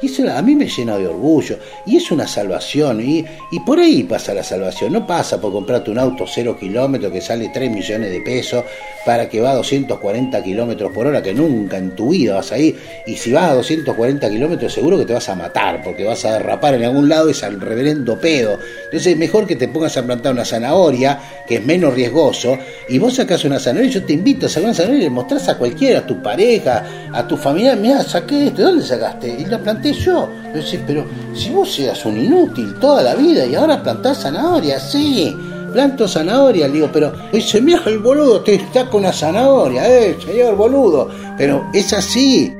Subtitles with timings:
[0.00, 1.58] Y eso a mí me llena de orgullo.
[1.86, 3.00] Y es una salvación.
[3.00, 4.92] Y, y por ahí pasa la salvación.
[4.92, 8.64] No pasa por comprarte un auto cero kilómetros que sale 3 millones de pesos
[9.04, 12.58] para que va a 240 kilómetros por hora, que nunca en tu vida vas a
[12.58, 12.78] ir.
[13.06, 16.34] Y si vas a 240 kilómetros, seguro que te vas a matar, porque vas a
[16.34, 18.58] derrapar en algún lado y es al reverendo pedo.
[18.88, 22.56] Entonces, mejor que te pongas a plantar una zanahoria, que es menos riesgoso,
[22.88, 23.90] y vos sacás una zanahoria.
[23.90, 26.84] Yo te invito a sacar una zanahoria y le mostrás a cualquiera, a tu pareja,
[27.12, 27.76] a tu familia.
[27.76, 29.28] Mira, saqué esto, ¿de dónde sacaste?
[29.28, 30.30] Y la planté yo.
[30.54, 35.36] Yo pero si vos seas un inútil toda la vida y ahora plantás zanahoria, sí,
[35.72, 40.56] planto zanahoria, digo, pero dice, mira el boludo, te está con una zanahoria, eh, señor
[40.56, 42.54] boludo, pero es así.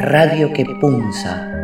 [0.00, 1.57] Radio que punza.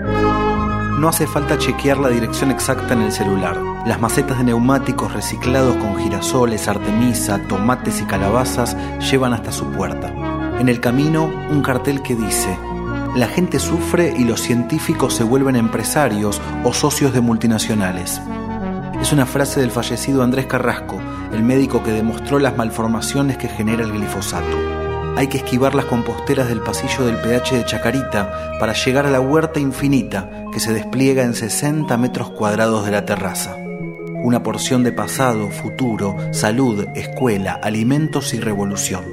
[0.99, 3.61] No hace falta chequear la dirección exacta en el celular.
[3.85, 8.77] Las macetas de neumáticos reciclados con girasoles, artemisa, tomates y calabazas
[9.11, 10.13] llevan hasta su puerta.
[10.61, 12.57] En el camino, un cartel que dice,
[13.17, 18.23] la gente sufre y los científicos se vuelven empresarios o socios de multinacionales.
[19.01, 21.01] Es una frase del fallecido Andrés Carrasco,
[21.33, 24.84] el médico que demostró las malformaciones que genera el glifosato.
[25.17, 29.21] Hay que esquivar las composteras del pasillo del PH de Chacarita para llegar a la
[29.21, 33.57] huerta infinita que se despliega en 60 metros cuadrados de la terraza.
[34.25, 39.05] Una porción de pasado, futuro, salud, escuela, alimentos y revolución.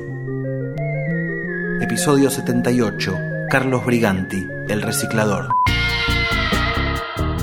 [1.81, 3.15] Episodio 78
[3.51, 5.49] Carlos Briganti, El Reciclador.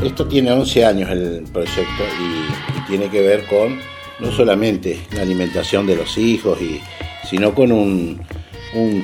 [0.02, 3.78] Esto tiene 11 años el proyecto y, tiene que ver con
[4.18, 6.80] no solamente la alimentación de los hijos, y,
[7.28, 8.18] sino con un,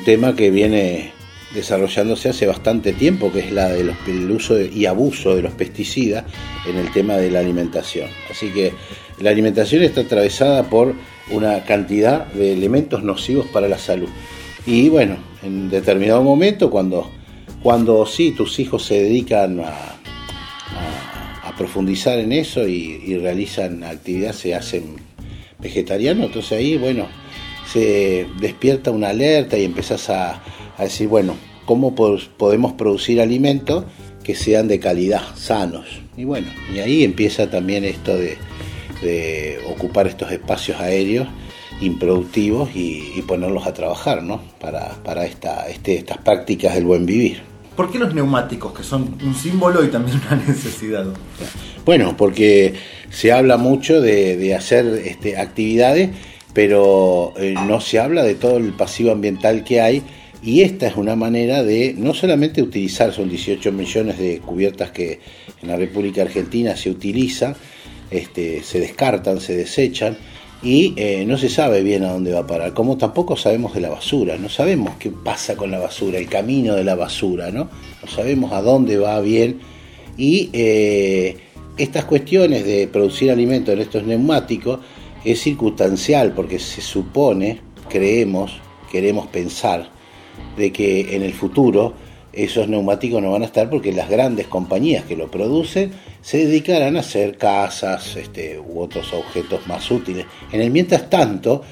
[0.05, 1.13] tema que viene
[1.55, 6.25] desarrollándose hace bastante tiempo, que es la del uso y abuso de los pesticidas
[6.67, 8.09] en el tema de la alimentación.
[8.31, 8.73] Así que
[9.21, 10.95] la alimentación está atravesada por
[11.31, 14.09] una cantidad de elementos nocivos para la salud.
[14.67, 17.11] Y bueno, en determinado momento, cuando,
[17.63, 19.91] cuando sí tus hijos se dedican a,
[21.57, 24.97] profundizar en eso y, realizan actividad, se hacen
[25.61, 27.07] vegetarianos, entonces ahí, bueno,
[27.73, 30.43] se despierta una alerta y empezás a,
[30.79, 33.85] decir, bueno, ¿cómo podemos producir alimentos
[34.23, 35.87] que sean de calidad, sanos?
[36.17, 38.37] Y bueno, y ahí empieza también esto de,
[39.03, 41.29] de ocupar estos espacios aéreos
[41.81, 44.43] improductivos y, ponerlos a trabajar ¿no?
[44.61, 47.43] para, para esta, este, estas prácticas del buen vivir.
[47.77, 51.07] ¿Por qué los neumáticos, que son un símbolo y también una necesidad?
[51.85, 52.75] Bueno, porque
[53.11, 56.11] se habla mucho de, hacer este, actividades,
[56.55, 60.03] pero eh, no se habla de todo el pasivo ambiental que hay
[60.43, 65.21] y esta es una manera de no solamente utilizar, son 18 millones de cubiertas que
[65.63, 67.57] en la República Argentina se utilizan,
[68.11, 70.17] este, se descartan, se desechan,
[70.63, 73.81] y eh, no se sabe bien a dónde va a parar, como tampoco sabemos de
[73.81, 77.69] la basura, no sabemos qué pasa con la basura, el camino de la basura, ¿no?
[78.03, 79.61] No sabemos a dónde va bien
[80.17, 81.37] y eh,
[81.77, 84.81] estas cuestiones de producir alimentos en estos neumáticos
[85.25, 89.89] es circunstancial porque se supone, creemos, queremos pensar
[90.57, 91.95] de que en el futuro
[92.33, 96.97] esos neumáticos no van a estar porque las grandes compañías que lo producen se dedicarán
[96.97, 100.27] a hacer casas este, u otros objetos más útiles.
[100.51, 101.63] En el mientras tanto,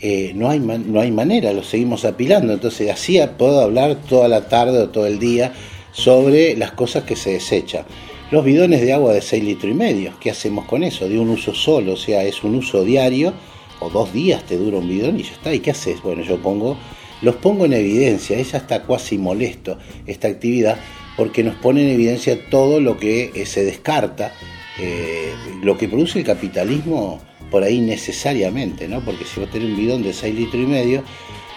[0.00, 2.52] eh, no, hay no hay manera, lo seguimos apilando.
[2.52, 5.52] Entonces, así puedo hablar toda la tarde o todo el día
[5.92, 7.84] sobre las cosas que se desechan.
[8.30, 11.08] Los bidones de agua de 6 litros y medio, ¿qué hacemos con eso?
[11.08, 13.32] De un uso solo, o sea, es un uso diario,
[13.80, 15.54] o dos días te dura un bidón y ya está.
[15.54, 16.02] ¿Y qué haces?
[16.02, 16.76] Bueno, yo pongo
[17.20, 20.78] los pongo en evidencia, es hasta casi molesto esta actividad
[21.16, 24.32] porque nos pone en evidencia todo lo que eh, se descarta,
[24.78, 29.00] eh, lo que produce el capitalismo por ahí necesariamente, ¿no?
[29.00, 31.02] Porque si vos tenés un bidón de 6 litros y medio,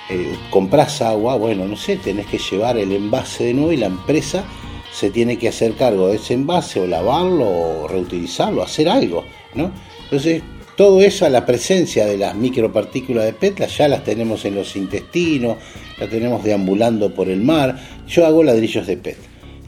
[0.09, 3.85] eh, compras agua, bueno, no sé, tenés que llevar el envase de nuevo y la
[3.85, 4.43] empresa
[4.91, 9.23] se tiene que hacer cargo de ese envase o lavarlo o reutilizarlo, hacer algo,
[9.55, 9.71] ¿no?
[10.03, 10.43] Entonces,
[10.75, 14.75] todo eso a la presencia de las micropartículas de PET, ya las tenemos en los
[14.75, 15.57] intestinos,
[15.99, 17.77] las tenemos deambulando por el mar.
[18.07, 19.17] Yo hago ladrillos de PET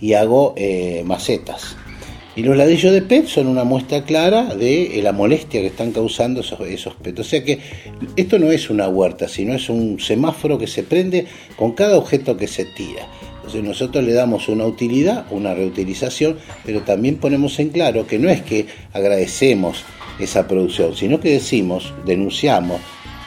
[0.02, 1.76] y hago eh, macetas.
[2.36, 5.92] Y los ladrillos de PET son una muestra clara de eh, la molestia que están
[5.92, 7.20] causando esos, esos PET.
[7.20, 7.60] O sea que
[8.16, 12.36] esto no es una huerta, sino es un semáforo que se prende con cada objeto
[12.38, 13.08] que se tira.
[13.44, 18.30] Entonces nosotros le damos una utilidad, una reutilización, pero también ponemos en claro que no
[18.30, 19.84] es que agradecemos
[20.18, 22.80] esa producción, sino que decimos, denunciamos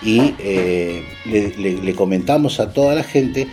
[0.03, 3.47] y eh, le, comentamos a toda la gente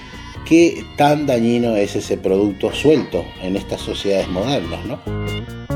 [0.46, 4.86] qué tan dañino es ese producto suelto en estas sociedades modernas.
[4.86, 5.73] ¿no?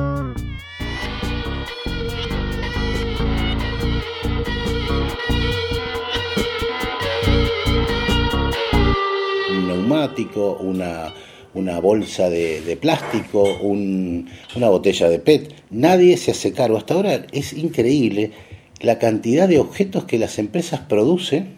[10.59, 15.53] Una, bolsa de, plástico, una botella de PET.
[15.69, 16.77] Nadie se hace cargo.
[16.77, 18.31] Hasta ahora es increíble
[18.79, 21.55] la cantidad de objetos que las empresas producen.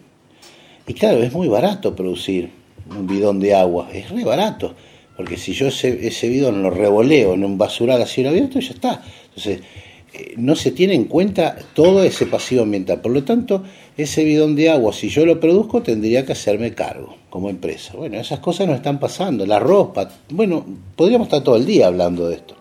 [0.86, 2.50] Y claro, es muy barato producir
[2.88, 4.74] un bidón de agua, es re barato.
[5.16, 8.70] Porque si yo ese, ese bidón lo revoleo en un basural a cielo abierto, ya
[8.70, 9.02] está.
[9.28, 9.60] Entonces,
[10.12, 13.00] eh, no se tiene en cuenta todo ese pasivo ambiental.
[13.00, 13.62] Por lo tanto,
[13.96, 17.94] ese bidón de agua, si yo lo produzco, tendría que hacerme cargo como empresa.
[17.96, 19.46] Bueno, esas cosas no están pasando.
[19.46, 20.64] La ropa, bueno,
[20.96, 22.54] podríamos estar todo el día hablando de esto.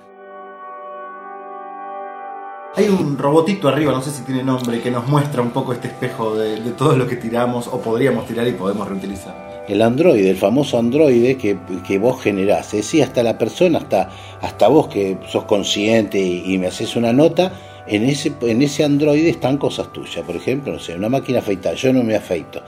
[2.76, 5.88] Hay un robotito arriba, no sé si tiene nombre, que nos muestra un poco este
[5.88, 10.32] espejo de, de todo lo que tiramos o podríamos tirar y podemos reutilizar el androide,
[10.32, 12.68] el famoso androide que, que vos generás.
[12.74, 14.10] Es decir, hasta la persona, hasta,
[14.42, 17.54] hasta vos que sos consciente y, me haces una nota,
[17.88, 20.26] en ese, en ese androide están cosas tuyas.
[20.26, 22.62] Por ejemplo, no sé, una máquina afeitada, yo no me afeito.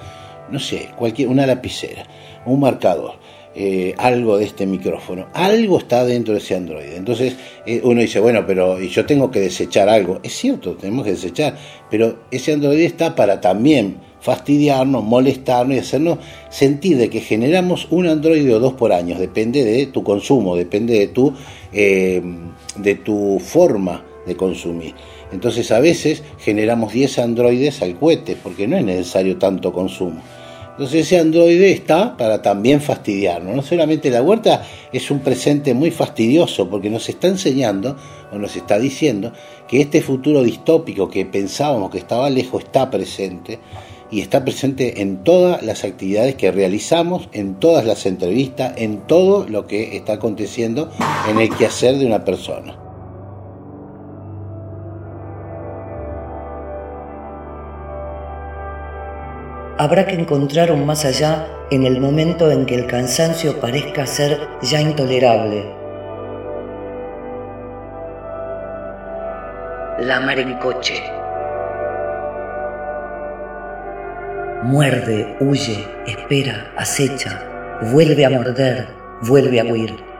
[0.49, 2.03] No sé, cualquier, una lapicera,
[2.45, 3.13] un marcador.
[3.53, 6.95] Eh, algo de este micrófono, algo está dentro de ese androide.
[6.95, 7.35] Entonces
[7.65, 10.19] eh, uno dice, bueno, pero yo tengo que desechar algo.
[10.23, 11.57] Es cierto, tenemos que desechar,
[11.89, 16.19] pero ese androide está para también fastidiarnos, molestarnos y hacernos
[16.49, 20.97] sentir de que generamos un androide o dos por año, depende de tu consumo, depende
[20.97, 21.33] de tu,
[21.73, 22.21] eh,
[22.77, 24.95] de tu forma de consumir.
[25.31, 30.21] Entonces a veces generamos 10 androides al cohete, porque no es necesario tanto consumo.
[30.71, 33.55] Entonces ese androide está para también fastidiarnos.
[33.55, 37.97] No solamente la huerta es un presente muy fastidioso porque nos está enseñando
[38.31, 39.33] o nos está diciendo
[39.67, 43.59] que este futuro distópico que pensábamos que estaba lejos está presente
[44.09, 49.47] y está presente en todas las actividades que realizamos, en todas las entrevistas, en todo
[49.47, 50.89] lo que está aconteciendo
[51.29, 52.90] en el quehacer de una persona.
[59.81, 64.39] Habrá que encontrar un más allá en el momento en que el cansancio parezca ser
[64.61, 65.65] ya intolerable.
[69.97, 71.01] La mar en coche.
[74.61, 77.41] Muerde, huye, espera, acecha,
[77.91, 78.87] vuelve a morder,
[79.23, 80.10] vuelve a huir.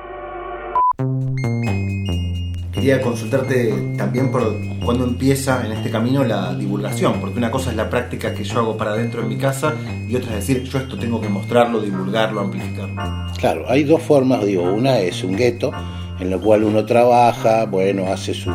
[2.81, 7.75] Quería consultarte también por cuándo empieza en este camino la divulgación, porque una cosa es
[7.75, 9.75] la práctica que yo hago para adentro en mi casa
[10.09, 12.99] y otra es decir, yo esto tengo que mostrarlo, divulgarlo, amplificarlo.
[13.37, 15.71] Claro, hay dos formas, digo, una es un gueto
[16.19, 18.51] en lo cual uno trabaja, bueno, hace su,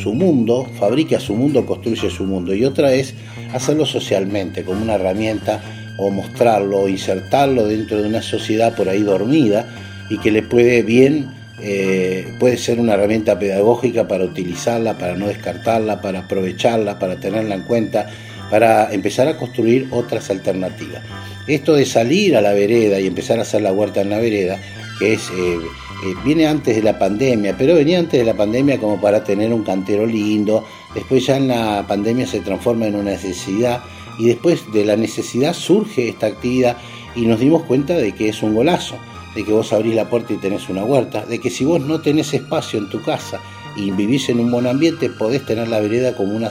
[0.00, 3.16] su mundo, fabrica su mundo, construye su mundo, y otra es
[3.52, 5.60] hacerlo socialmente, como una herramienta,
[5.98, 9.66] o mostrarlo, insertarlo dentro de una sociedad por ahí dormida
[10.08, 15.28] y que le puede bien, eh, puede ser una herramienta pedagógica para utilizarla, para no
[15.28, 18.08] descartarla, para aprovecharla, para tenerla en cuenta,
[18.50, 21.02] para empezar a construir otras alternativas.
[21.46, 24.58] Esto de salir a la vereda y empezar a hacer la huerta en la vereda,
[24.98, 25.30] que es...
[25.30, 25.58] Eh,
[26.04, 29.52] eh, viene antes de la pandemia, pero venía antes de la pandemia como para tener
[29.52, 30.64] un cantero lindo,
[30.94, 33.82] después ya en la pandemia se transforma en una necesidad
[34.16, 36.76] y después de la necesidad surge esta actividad
[37.16, 38.96] y nos dimos cuenta de que es un golazo,
[39.38, 42.00] de que vos abrís la puerta y tenés una huerta, de que si vos no
[42.00, 43.38] tenés espacio en tu casa
[43.76, 46.50] y vivís en un buen ambiente, podés tener la vereda como una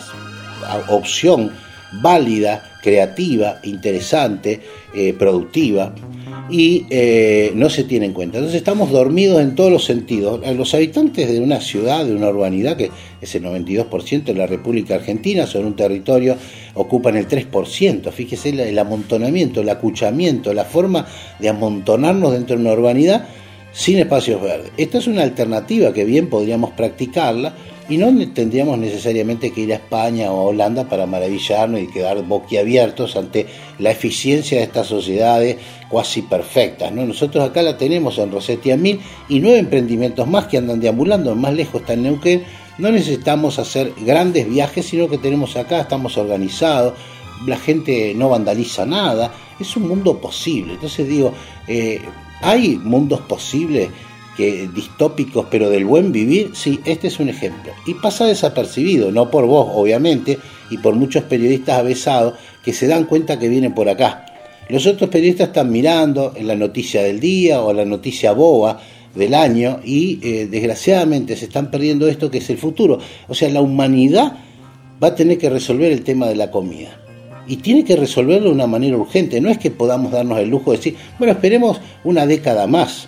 [0.88, 1.52] opción
[1.94, 4.62] válida, creativa, interesante,
[4.94, 5.94] eh, productiva
[6.50, 8.38] y eh, no se tiene en cuenta.
[8.38, 10.42] Entonces estamos dormidos en todos los sentidos.
[10.56, 14.96] Los habitantes de una ciudad, de una urbanidad, que es el 92% de la República
[14.96, 16.38] Argentina, son un territorio,
[16.76, 18.12] ocupan el 3%.
[18.12, 21.06] Fíjese el amontonamiento, el acuchamiento, la forma
[21.40, 23.28] de amontonarnos dentro de una urbanidad
[23.74, 24.72] sin espacios verdes.
[24.78, 27.54] Esta es una alternativa que bien podríamos practicarla
[27.90, 32.22] y no tendríamos necesariamente que ir a España o a Holanda para maravillarnos y quedar
[32.24, 33.46] boquiabiertos ante
[33.80, 35.58] la eficiencia de estas sociedades
[35.90, 36.92] cuasi perfectas.
[36.92, 37.06] ¿no?
[37.06, 41.54] Nosotros acá la tenemos en Rosetti Mil y nueve emprendimientos más que andan deambulando, más
[41.54, 42.44] lejos está en Neuquén.
[42.78, 46.94] No necesitamos hacer grandes viajes, sino que tenemos acá, estamos organizados,
[47.48, 50.74] la gente no vandaliza nada, es un mundo posible.
[50.74, 51.34] Entonces digo,
[51.68, 52.02] eh,
[52.42, 53.90] hay mundos posibles
[54.38, 57.74] que distópicos, pero del buen vivir, sí, este es un ejemplo.
[57.88, 60.38] Y pasa desapercibido, no por vos, obviamente,
[60.70, 64.26] y por muchos periodistas avesados que se dan cuenta que vienen por acá.
[64.70, 68.80] Los otros periodistas están mirando en la noticia del día o la noticia boba
[69.16, 73.00] del año y eh, desgraciadamente se están perdiendo esto que es el futuro.
[73.28, 74.34] O sea, la humanidad
[75.02, 77.00] va a tener que resolver el tema de la comida.
[77.48, 79.40] Y tiene que resolverlo de una manera urgente.
[79.42, 83.08] No es que podamos darnos el lujo de decir, bueno, esperemos una década más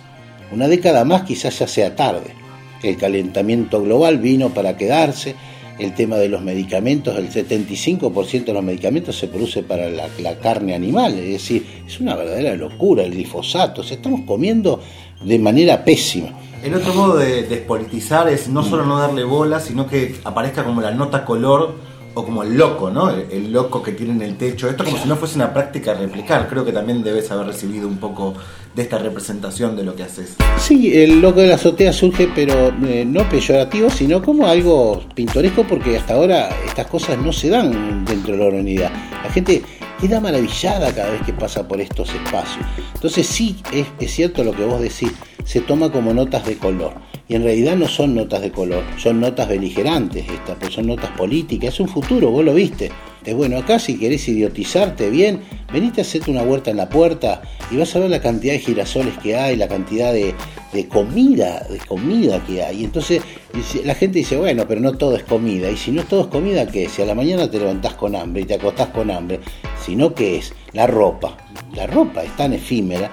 [0.52, 2.34] una década más quizás ya sea tarde.
[2.82, 5.34] El calentamiento global vino para quedarse,
[5.80, 10.74] el tema de los medicamentos, el 75% de los medicamentos se produce para la, carne
[10.74, 14.80] animal, es decir, es una verdadera locura el glifosato, se estamos comiendo
[15.24, 16.28] de manera pésima.
[16.62, 20.82] El otro modo de despolitizar es no solo no darle bola, sino que aparezca como
[20.82, 21.74] la nota color
[22.14, 23.10] o como el loco, ¿no?
[23.10, 24.68] El, loco que tiene en el techo.
[24.68, 26.48] Esto como si no fuese una práctica replicar.
[26.48, 28.34] Creo que también debes haber recibido un poco
[28.74, 30.36] de esta representación de lo que haces.
[30.58, 35.64] Sí, el loco de la azotea surge, pero eh, no peyorativo, sino como algo pintoresco,
[35.64, 38.92] porque hasta ahora estas cosas no se dan dentro de la humanidad.
[39.24, 39.62] La gente
[40.00, 42.64] queda maravillada cada vez que pasa por estos espacios.
[42.94, 45.12] Entonces sí, es, cierto lo que vos decís,
[45.44, 46.94] se toma como notas de color.
[47.28, 51.10] Y en realidad no son notas de color, son notas beligerantes, estas, pues son notas
[51.10, 52.90] políticas, es un futuro, vos lo viste.
[53.24, 55.40] Es bueno, acá si querés idiotizarte bien,
[55.72, 58.58] venite a hacerte una huerta en la puerta y vas a ver la cantidad de
[58.58, 60.34] girasoles que hay, la cantidad de,
[60.88, 62.82] comida, de comida que hay.
[62.82, 63.22] Entonces
[63.84, 65.70] la gente dice, bueno, pero no todo es comida.
[65.70, 66.88] Y si no todo es comida, ¿qué?
[66.88, 69.40] Si a la mañana te levantás con hambre y te acostás con hambre,
[69.90, 71.36] sino que es la ropa.
[71.74, 73.10] La ropa es tan efímera,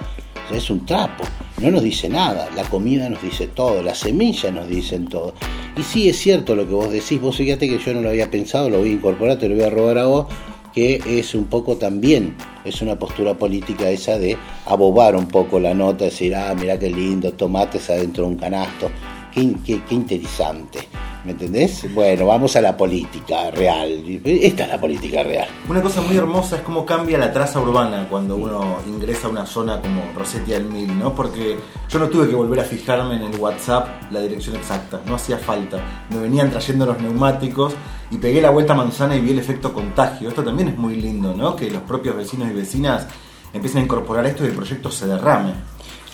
[0.52, 1.24] es un trapo,
[1.60, 2.48] no nos dice nada.
[2.54, 5.34] La comida nos dice todo, las semillas nos dicen todo.
[5.76, 8.30] Y sí, es cierto lo que vos decís, vos fíjate que yo no lo había
[8.30, 10.26] pensado, lo voy a incorporar, te lo voy a robar a vos,
[10.72, 15.74] que es un poco también, es una postura política esa de abobar un poco la
[15.74, 18.88] nota, decir, ah, mira qué lindo, tomates adentro de un canasto,
[19.34, 20.78] qué, qué interesante.
[21.24, 21.92] ¿Me entendés?
[21.92, 24.20] Bueno, vamos a la política real.
[24.24, 25.48] Esta es la política real.
[25.68, 29.44] Una cosa muy hermosa es cómo cambia la traza urbana cuando uno ingresa a una
[29.44, 31.14] zona como Rosetti del Mil, ¿no?
[31.14, 31.56] Porque
[31.88, 35.38] yo no tuve que volver a fijarme en el WhatsApp la dirección exacta, no hacía
[35.38, 35.80] falta.
[36.10, 37.74] Me venían trayendo los neumáticos
[38.10, 40.28] y pegué la vuelta a manzana y vi el efecto contagio.
[40.28, 41.56] Esto también es muy lindo, ¿no?
[41.56, 43.06] Que los propios vecinos y vecinas
[43.52, 45.52] empiecen a incorporar esto y el proyecto se derrame.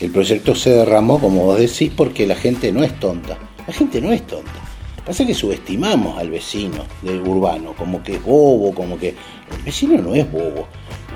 [0.00, 3.38] El proyecto se derramó, como vos decís, porque la gente no es tonta.
[3.66, 4.63] La gente no es tonta.
[5.04, 10.00] Pasa que subestimamos al vecino del urbano, como que es bobo, como que el vecino
[10.00, 10.66] no es bobo.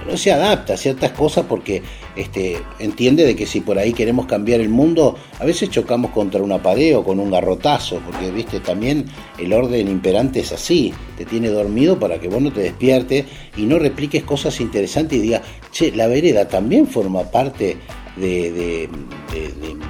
[0.07, 1.83] No se adapta a ciertas cosas porque
[2.15, 6.43] este, entiende de que si por ahí queremos cambiar el mundo, a veces chocamos contra
[6.43, 9.07] una pared o con un garrotazo, porque viste también
[9.39, 13.27] el orden imperante es así, te tiene dormido para que vos no te despiertes
[13.57, 15.43] y no repliques cosas interesantes y digas,
[15.73, 17.77] che, la vereda también forma parte
[18.19, 18.89] de,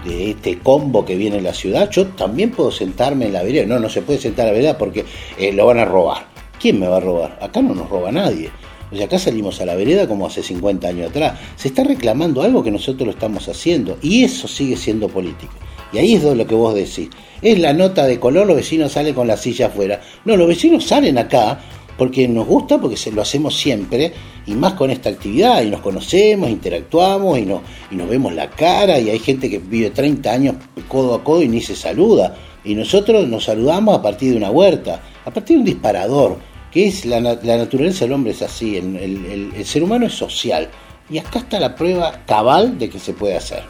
[0.07, 3.67] este combo que viene en la ciudad, yo también puedo sentarme en la vereda.
[3.67, 5.05] No, no se puede sentar en la vereda porque
[5.39, 6.27] eh, lo van a robar.
[6.61, 7.39] ¿Quién me va a robar?
[7.41, 8.51] Acá no nos roba nadie.
[8.91, 11.39] O sea, acá salimos a la vereda como hace 50 años atrás.
[11.57, 13.99] Se está reclamando algo que nosotros lo estamos haciendo.
[14.03, 15.53] Y eso sigue siendo político.
[15.93, 17.09] Y ahí es lo que vos decís.
[17.41, 20.01] Es la nota de color, los vecinos salen con la silla afuera.
[20.25, 21.61] No, los vecinos salen acá
[21.99, 24.13] porque nos gusta, porque lo hacemos siempre,
[24.47, 28.49] y más con esta actividad, y nos conocemos, interactuamos, y, no, y nos vemos la
[28.49, 30.55] cara, y hay gente que vive 30 años
[30.87, 34.51] codo a codo y ni se saluda, y nosotros nos saludamos a partir de una
[34.51, 36.39] huerta, a partir de un disparador,
[36.71, 40.71] que es la, naturaleza del hombre es así, el, el ser humano es social,
[41.11, 43.63] y acá está la prueba cabal de que se puede hacer.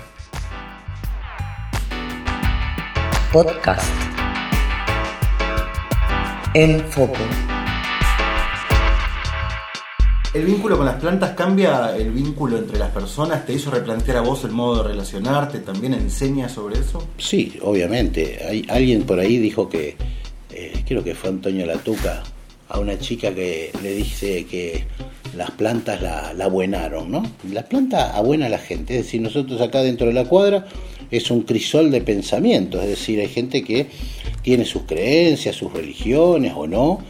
[3.32, 3.88] Podcast.
[6.54, 7.14] En foco.
[10.38, 13.44] ¿El vínculo con las plantas cambia el vínculo entre las personas?
[13.44, 15.58] ¿Te hizo replantear a vos el modo de relacionarte?
[15.58, 17.08] ¿También enseña sobre eso?
[17.18, 18.64] Sí, obviamente.
[18.68, 19.96] Alguien por ahí dijo que,
[20.52, 22.22] eh, creo que fue Antonio Latuca,
[22.68, 24.84] a una chica que le dice que
[25.36, 27.24] las plantas la, abuenaron, ¿no?
[27.52, 30.68] La planta abuena a la gente, es decir, nosotros acá dentro de la cuadra
[31.10, 33.88] es un crisol de pensamientos, es decir, hay gente que
[34.42, 37.00] tiene sus creencias, sus religiones o no,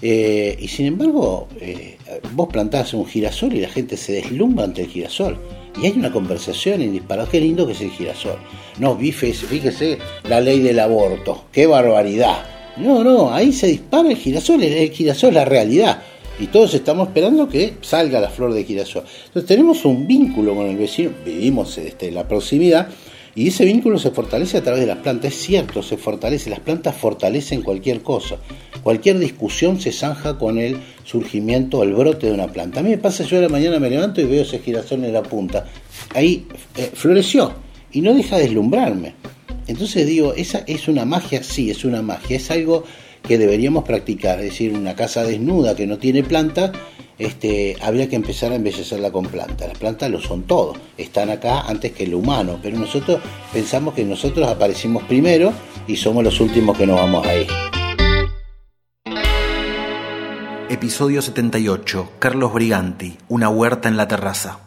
[0.00, 1.96] eh, y sin embargo, eh,
[2.32, 5.38] vos plantás un girasol y la gente se deslumbra ante el girasol.
[5.80, 8.38] Y hay una conversación en disparado, qué lindo que es el girasol.
[8.78, 12.44] No, fíjese, fíjese la ley del aborto, qué barbaridad.
[12.76, 16.02] No, no, ahí se dispara el girasol, el girasol es la realidad.
[16.40, 19.02] Y todos estamos esperando que salga la flor de girasol.
[19.26, 22.88] Entonces tenemos un vínculo con el vecino, vivimos este, en la proximidad,
[23.34, 25.32] y ese vínculo se fortalece a través de las plantas.
[25.32, 26.50] Es cierto, se fortalece.
[26.50, 28.36] Las plantas fortalecen cualquier cosa.
[28.82, 32.80] Cualquier discusión se zanja con el surgimiento, el brote de una planta.
[32.80, 35.12] A mí me pasa, yo a la mañana me levanto y veo ese girasol en
[35.12, 35.66] la punta.
[36.14, 37.52] Ahí eh, floreció
[37.92, 39.14] y no deja de deslumbrarme.
[39.66, 42.36] Entonces digo, esa es una magia, sí, es una magia.
[42.36, 42.84] Es algo
[43.22, 44.38] que deberíamos practicar.
[44.40, 46.72] Es decir, una casa desnuda que no tiene planta
[47.18, 49.68] este, habría que empezar a embellecerla con plantas.
[49.68, 53.20] Las plantas lo son todo, están acá antes que el humano, pero nosotros
[53.52, 55.52] pensamos que nosotros aparecimos primero
[55.86, 57.48] y somos los últimos que nos vamos a ir.
[60.70, 62.12] Episodio 78.
[62.18, 64.60] Carlos Briganti, una huerta en la terraza.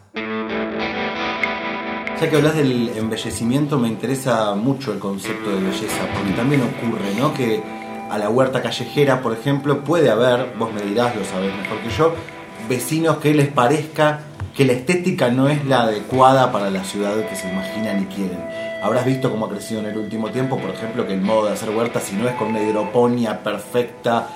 [2.19, 7.15] Ya que hablas del embellecimiento, me interesa mucho el concepto de belleza, porque también ocurre,
[7.17, 7.33] ¿no?
[7.33, 7.63] Que
[8.11, 11.89] a la huerta callejera, por ejemplo, puede haber, vos me dirás, lo sabés mejor que
[11.89, 12.13] yo,
[12.67, 14.19] vecinos que les parezca
[14.53, 18.43] que la estética no es la adecuada para la ciudad que se imaginan y quieren.
[18.83, 21.53] Habrás visto cómo ha crecido en el último tiempo, por ejemplo, que el modo de
[21.53, 24.27] hacer huertas, si no es con una hidroponía perfecta,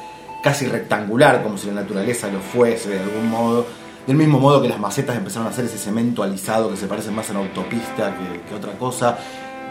[0.41, 3.65] casi rectangular, como si la naturaleza lo fuese de algún modo,
[4.07, 7.11] del mismo modo que las macetas empezaron a hacer ese cemento alisado que se parece
[7.11, 8.15] más a una autopista
[8.47, 9.17] que otra cosa,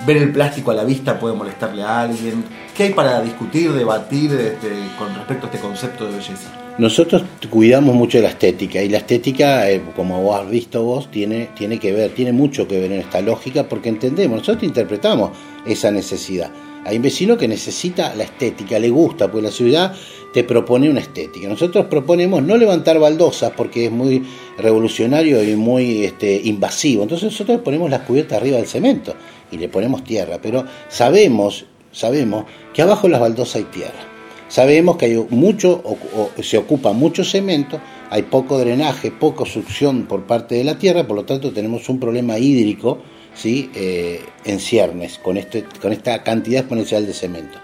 [0.06, 2.44] ver el plástico a la vista puede molestarle a alguien.
[2.76, 6.50] ¿Qué hay para discutir, debatir este, con respecto a este concepto de belleza?
[6.76, 11.50] Nosotros cuidamos mucho la estética y la estética, eh, como vos has visto vos, tiene,
[11.54, 15.30] tiene que ver, tiene mucho que ver en esta lógica porque entendemos, nosotros interpretamos
[15.64, 16.50] esa necesidad.
[16.84, 19.94] Hay un vecino que necesita la estética, le gusta, pues la ciudad
[20.34, 21.48] te propone una estética.
[21.48, 24.22] Nosotros proponemos no levantar baldosas porque es muy
[24.58, 27.04] revolucionario y muy este, invasivo.
[27.04, 29.14] Entonces nosotros ponemos las cubiertas arriba del cemento
[29.50, 34.10] y le ponemos tierra, pero sabemos, sabemos que abajo las baldosas hay tierra.
[34.48, 35.82] Sabemos que hay mucho,
[36.42, 41.16] se ocupa mucho cemento, hay poco drenaje, poca succión por parte de la tierra, por
[41.16, 42.98] lo tanto tenemos un problema hídrico
[43.34, 43.70] ¿sí?
[43.74, 47.58] Eh, en ciernes con, este, con esta cantidad exponencial de cemento.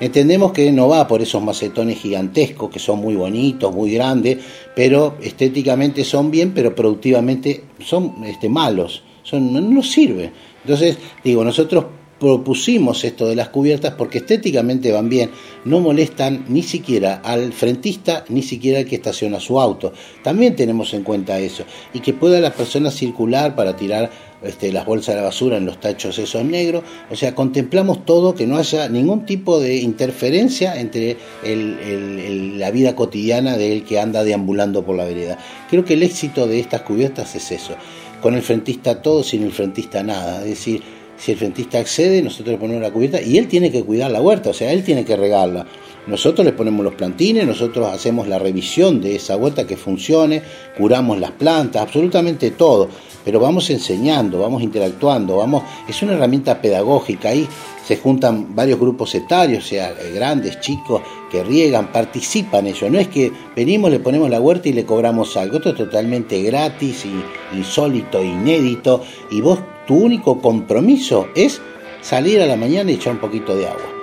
[0.00, 4.38] Entendemos que no va por esos macetones gigantescos que son muy bonitos, muy grandes,
[4.74, 10.32] pero estéticamente son bien, pero productivamente son este, malos, son, no nos sirve.
[10.64, 11.84] Entonces, digo, nosotros
[12.18, 15.30] propusimos esto de las cubiertas porque estéticamente van bien,
[15.64, 19.92] no molestan ni siquiera al frentista ni siquiera al que estaciona su auto.
[20.22, 24.10] También tenemos en cuenta eso y que pueda la persona circular para tirar
[24.42, 26.84] este, las bolsas de la basura en los tachos esos negros.
[27.10, 33.56] O sea, contemplamos todo, que no haya ningún tipo de interferencia entre la vida cotidiana
[33.56, 35.38] del que anda deambulando por la vereda.
[35.70, 37.74] Creo que el éxito de estas cubiertas es eso.
[38.20, 40.42] Con el frentista todo, sin el frentista nada.
[40.42, 40.82] Es decir,
[41.16, 44.20] si el frentista accede, nosotros le ponemos la cubierta y él tiene que cuidar la
[44.20, 45.66] huerta, o sea, él tiene que regarla.
[46.06, 50.42] Nosotros le ponemos los plantines, nosotros hacemos la revisión de esa huerta que funcione,
[50.76, 52.88] curamos las plantas, absolutamente todo,
[53.24, 57.48] pero vamos enseñando, vamos interactuando, vamos, es una herramienta pedagógica, ahí
[57.86, 61.00] se juntan varios grupos etarios, sea, eh, grandes, chicos,
[61.30, 65.36] que riegan, participan ellos, no es que venimos, le ponemos la huerta y le cobramos
[65.38, 71.62] algo, esto es totalmente gratis, y insólito, inédito, y vos tu único compromiso es
[72.02, 73.93] salir a la mañana y echar un poquito de agua.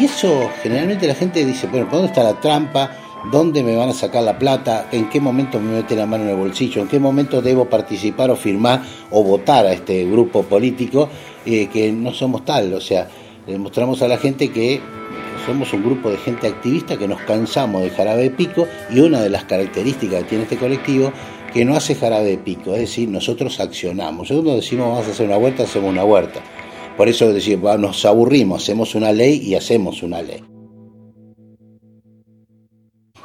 [0.00, 2.90] Y eso generalmente la gente dice, bueno, ¿dónde está la trampa?
[3.30, 4.88] ¿Dónde me van a sacar la plata?
[4.90, 6.80] ¿En qué momento me mete la mano en el bolsillo?
[6.80, 11.10] ¿En qué momento debo participar o firmar o votar a este grupo político
[11.44, 12.72] eh, que no somos tal?
[12.72, 13.08] O sea,
[13.46, 14.80] le mostramos a la gente que
[15.44, 19.20] somos un grupo de gente activista que nos cansamos de jarabe de pico y una
[19.20, 21.12] de las características que tiene este colectivo
[21.52, 24.30] que no hace jarabe de pico, es decir, nosotros accionamos.
[24.30, 26.40] Nosotros decimos vamos a hacer una huerta, hacemos una huerta.
[27.00, 30.49] Por eso decimos, nos aburrimos, hacemos una ley y hacemos una ley.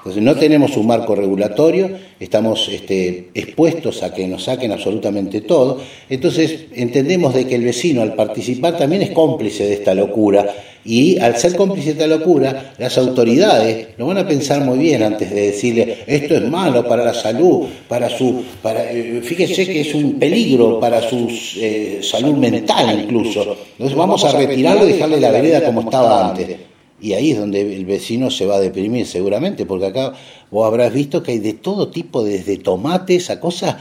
[0.05, 1.89] Entonces no tenemos un marco regulatorio,
[2.19, 5.79] estamos este, expuestos a que nos saquen absolutamente todo.
[6.07, 10.45] Entonces entendemos de que el vecino al participar también es cómplice de esta locura
[10.85, 15.01] y al ser cómplice de esta locura, las autoridades lo van a pensar muy bien
[15.01, 19.81] antes de decirle esto es malo para la salud, para su, para, eh, fíjese que
[19.81, 23.57] es un peligro para su eh, salud mental incluso.
[23.71, 26.74] Entonces vamos a retirarlo y dejarle la vereda como estaba antes.
[27.01, 30.13] Y ahí es donde el vecino se va a deprimir seguramente, porque acá
[30.49, 33.75] vos habrás visto que hay de todo tipo, desde tomates a cosas,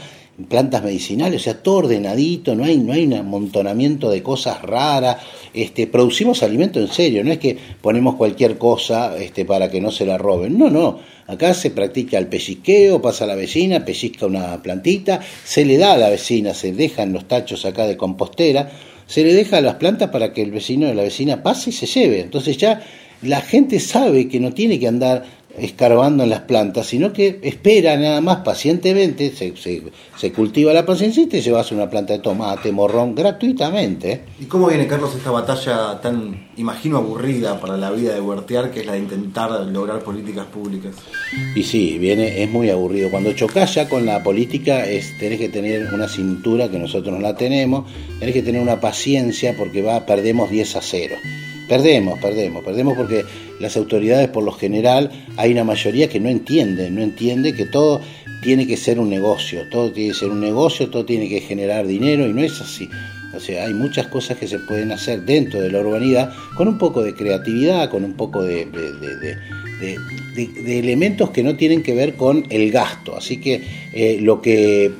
[0.49, 5.17] plantas medicinales, o sea, todo ordenadito, no hay, no hay un amontonamiento de cosas raras,
[5.53, 9.91] este, producimos alimento en serio, no es que ponemos cualquier cosa este, para que no
[9.91, 14.61] se la roben, no, no, acá se practica el pellizqueo, pasa la vecina, pellizca una
[14.61, 18.69] plantita, se le da a la vecina, se dejan los tachos acá de compostera,
[19.07, 21.73] se le deja a las plantas para que el vecino de la vecina pase y
[21.73, 22.83] se lleve, entonces ya
[23.25, 25.25] la gente sabe que no tiene que andar
[25.57, 31.23] escarbando en las plantas, sino que espera nada más pacientemente, se, se, cultiva la paciencia
[31.23, 34.21] y se a hacer una planta de tomate, morrón, gratuitamente.
[34.39, 38.81] ¿Y cómo viene, Carlos, esta batalla tan, imagino, aburrida para la vida de Huertear, que
[38.81, 40.95] es la de intentar lograr políticas públicas?
[41.55, 43.09] Y sí, viene, es muy aburrido.
[43.09, 47.21] Cuando chocas ya con la política, es, tenés que tener una cintura, que nosotros no
[47.21, 51.15] la tenemos, tenés que tener una paciencia porque va, perdemos 10 a 0.
[51.67, 53.25] Perdemos, perdemos, perdemos porque
[53.59, 58.01] las autoridades por lo general hay una mayoría que no entiende, no entiende que todo
[58.43, 61.87] tiene que ser un negocio, todo tiene que ser un negocio, todo tiene que generar
[61.87, 62.87] dinero y no es así.
[63.35, 66.77] O sea, hay muchas cosas que se pueden hacer dentro de la urbanidad con un
[66.77, 68.67] poco de creatividad, con un poco de,
[70.67, 73.17] elementos que no tienen que ver con el gasto.
[73.17, 73.61] Así que
[73.93, 74.91] eh, lo que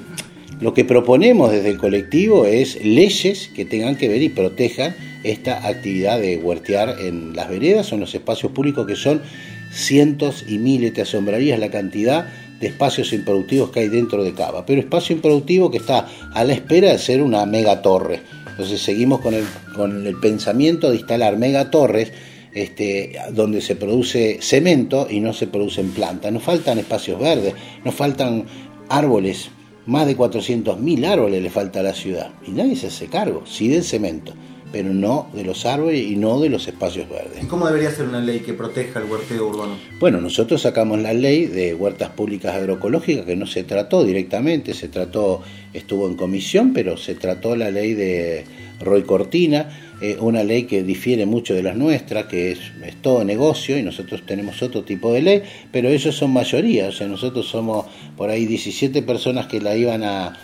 [0.61, 4.95] Lo que proponemos desde el colectivo es leyes que tengan que ver y protejan
[5.31, 9.21] esta actividad de huertear en las veredas o en los espacios públicos que son
[9.71, 12.27] cientos y miles, te asombrarías la cantidad
[12.59, 16.53] de espacios improductivos que hay dentro de Cava, pero espacio improductivo que está a la
[16.53, 18.21] espera de ser una megatorre.
[18.49, 19.43] Entonces seguimos con el,
[19.75, 22.13] con el pensamiento de instalar megatorres
[22.53, 26.31] este, donde se produce cemento y no se producen plantas.
[26.31, 28.45] Nos faltan espacios verdes, nos faltan
[28.87, 29.49] árboles
[29.85, 33.67] más de 400.000 árboles le falta a la ciudad y nadie se hace cargo, sí
[33.67, 34.33] del cemento,
[34.75, 37.41] pero no de los árboles y no de los espacios verdes.
[37.41, 39.77] ¿Y cómo debería ser una ley que proteja el huerteo urbano?
[40.01, 44.89] Bueno, nosotros sacamos la ley de huertas públicas agroecológicas que no se trató directamente, se
[44.89, 48.43] trató, estuvo en comisión, pero se trató la ley de
[48.81, 49.69] Roy Cortina,
[50.01, 52.59] eh, una ley que difiere mucho de las nuestras, que es,
[53.01, 57.07] todo negocio y nosotros tenemos otro tipo de ley, pero ellos son mayoría, o sea,
[57.07, 57.85] nosotros somos
[58.17, 60.37] por ahí 17 personas que la iban a,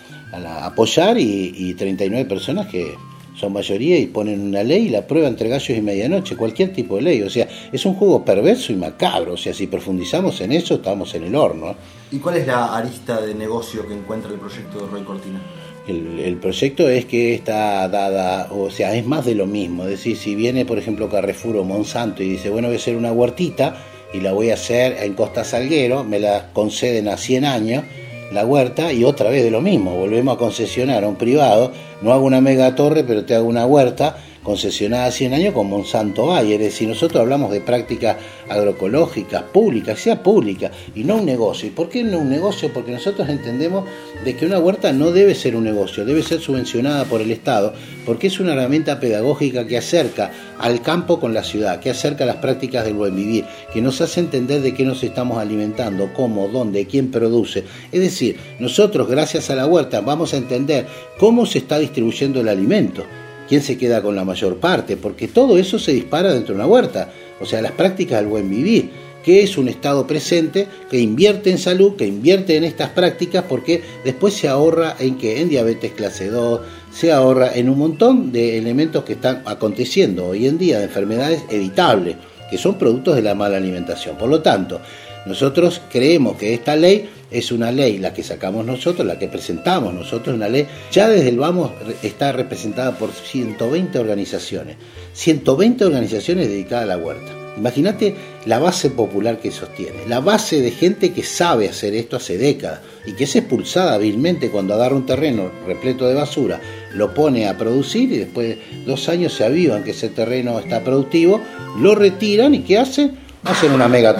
[0.63, 2.95] apoyar y, y 39 personas que
[3.35, 6.97] son mayoría y ponen una ley y la aprueban entre gallos y medianoche, cualquier tipo
[6.97, 7.21] de ley.
[7.21, 9.33] O sea, es un juego perverso y macabro.
[9.33, 11.75] O sea, si profundizamos en eso, estamos en el horno.
[12.11, 15.41] ¿Y cuál es la arista de negocio que encuentra el proyecto de Roy Cortina?
[15.87, 19.83] El, proyecto es que está dada, o sea, es más de lo mismo.
[19.83, 22.95] Es decir, si viene, por ejemplo, Carrefour o Monsanto y dice, bueno, voy a hacer
[22.95, 23.75] una huertita
[24.13, 27.83] y la voy a hacer en Costa Salguero, me la conceden a 100 años,
[28.31, 32.13] la huerta, y otra vez de lo mismo, volvemos a concesionar a un privado, no
[32.13, 36.27] hago una mega torre, pero te hago una huerta concesionada a 100 años con Monsanto
[36.27, 36.61] Bayer.
[36.61, 38.17] Es decir, nosotros hablamos de prácticas
[38.49, 41.67] agroecológicas, públicas, sea pública, y no un negocio.
[41.67, 42.71] ¿Y por qué no un negocio?
[42.73, 43.85] Porque nosotros entendemos
[44.25, 47.73] de que una huerta no debe ser un negocio, debe ser subvencionada por el Estado,
[48.05, 52.37] porque es una herramienta pedagógica que acerca al campo con la ciudad, que acerca las
[52.37, 56.85] prácticas del buen vivir, que nos hace entender de qué nos estamos alimentando, cómo, dónde,
[56.85, 57.63] quién produce.
[57.91, 60.85] Es decir, nosotros gracias a la huerta vamos a entender
[61.17, 63.05] cómo se está distribuyendo el alimento
[63.51, 66.69] quién se queda con la mayor parte, porque todo eso se dispara dentro de una
[66.69, 67.11] huerta.
[67.41, 68.89] O sea, las prácticas del buen vivir,
[69.25, 73.81] que es un Estado presente que invierte en salud, que invierte en estas prácticas, porque
[74.05, 76.61] después se ahorra en que en diabetes clase 2,
[76.93, 81.43] se ahorra en un montón de elementos que están aconteciendo hoy en día, de enfermedades
[81.49, 82.15] evitables,
[82.49, 84.17] que son productos de la mala alimentación.
[84.17, 84.79] Por lo tanto,
[85.25, 89.93] nosotros creemos que esta ley es una ley, la que sacamos nosotros, la que presentamos
[89.93, 91.71] nosotros, una ley, ya desde el vamos
[92.03, 94.75] está representada por 120 organizaciones,
[95.13, 97.41] 120 organizaciones dedicadas a la huerta.
[97.57, 98.15] Imagínate
[98.45, 102.79] la base popular que sostiene, la base de gente que sabe hacer esto hace décadas
[103.05, 106.61] y que es expulsada vilmente cuando agarra un terreno repleto de basura,
[106.93, 110.81] lo pone a producir y después de dos años se avivan que ese terreno está
[110.81, 111.41] productivo,
[111.77, 113.19] lo retiran y ¿qué hacen?
[113.43, 114.15] Hacen una mega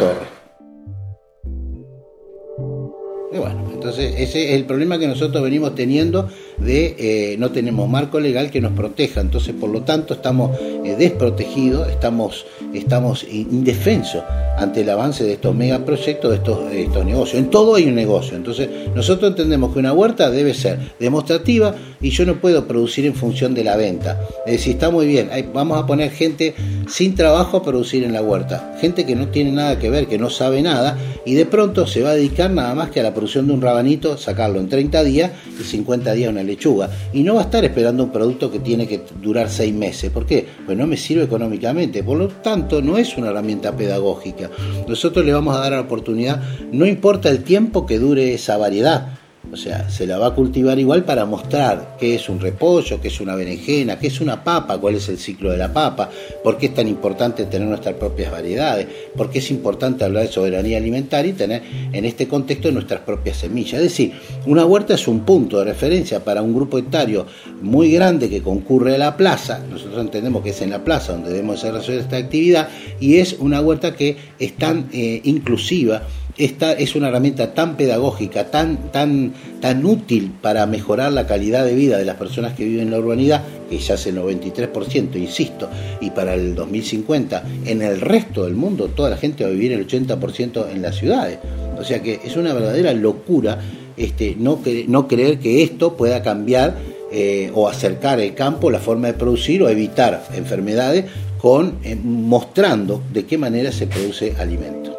[3.33, 7.89] Y bueno, entonces ese es el problema que nosotros venimos teniendo de eh, no tenemos
[7.89, 14.23] marco legal que nos proteja, entonces por lo tanto estamos eh, desprotegidos, estamos, estamos indefensos
[14.57, 17.39] ante el avance de estos megaproyectos, de estos, estos negocios.
[17.39, 22.09] En todo hay un negocio, entonces nosotros entendemos que una huerta debe ser demostrativa y
[22.09, 24.19] yo no puedo producir en función de la venta.
[24.45, 26.53] Es decir, está muy bien, vamos a poner gente
[26.87, 30.17] sin trabajo a producir en la huerta, gente que no tiene nada que ver, que
[30.17, 33.13] no sabe nada y de pronto se va a dedicar nada más que a la
[33.13, 36.89] producción de un rabanito, sacarlo en 30 días y 50 días una lechuga.
[37.13, 40.11] Y no va a estar esperando un producto que tiene que durar 6 meses.
[40.11, 40.45] ¿Por qué?
[40.65, 42.03] Pues no me sirve económicamente.
[42.03, 44.49] Por lo tanto, no es una herramienta pedagógica.
[44.87, 49.20] Nosotros le vamos a dar la oportunidad, no importa el tiempo que dure esa variedad
[49.49, 53.07] o sea, se la va a cultivar igual para mostrar qué es un repollo, qué
[53.07, 56.09] es una berenjena, qué es una papa, cuál es el ciclo de la papa,
[56.43, 60.31] por qué es tan importante tener nuestras propias variedades, por qué es importante hablar de
[60.31, 63.81] soberanía alimentaria y tener en este contexto nuestras propias semillas.
[63.81, 64.13] Es decir,
[64.45, 67.25] una huerta es un punto de referencia para un grupo etario
[67.61, 71.31] muy grande que concurre a la plaza, nosotros entendemos que es en la plaza donde
[71.31, 76.03] debemos desarrollar esta actividad, y es una huerta que es tan eh, inclusiva
[76.37, 81.75] esta es una herramienta tan pedagógica, tan, tan, tan útil para mejorar la calidad de
[81.75, 85.69] vida de las personas que viven en la urbanidad, que ya es el 93%, insisto,
[85.99, 89.73] y para el 2050 en el resto del mundo toda la gente va a vivir
[89.73, 91.39] el 80% en las ciudades.
[91.77, 93.59] O sea que es una verdadera locura
[93.97, 96.77] este, no, no creer que esto pueda cambiar
[97.11, 101.05] eh, o acercar el campo, la forma de producir o evitar enfermedades
[101.39, 104.90] con eh, mostrando de qué manera se produce alimento.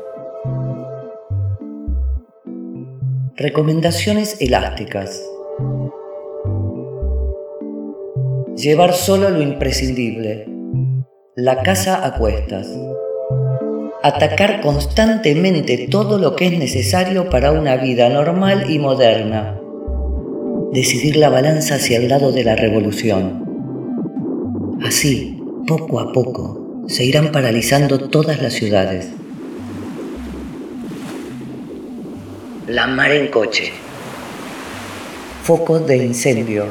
[3.34, 5.22] Recomendaciones elásticas.
[8.56, 10.46] Llevar solo lo imprescindible.
[11.34, 12.68] La casa a cuestas.
[14.02, 19.58] Atacar constantemente todo lo que es necesario para una vida normal y moderna.
[20.74, 23.46] decidir la balanza hacia el lado de la revolución.
[24.84, 29.10] Así, poco a poco, se irán paralizando todas las ciudades.
[32.72, 33.70] La mar en coche.
[35.44, 36.64] Focos de incendio.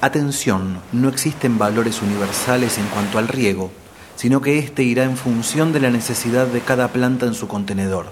[0.00, 3.70] Atención, no existen valores universales en cuanto al riego,
[4.16, 8.06] sino que éste irá en función de la necesidad de cada planta en su contenedor.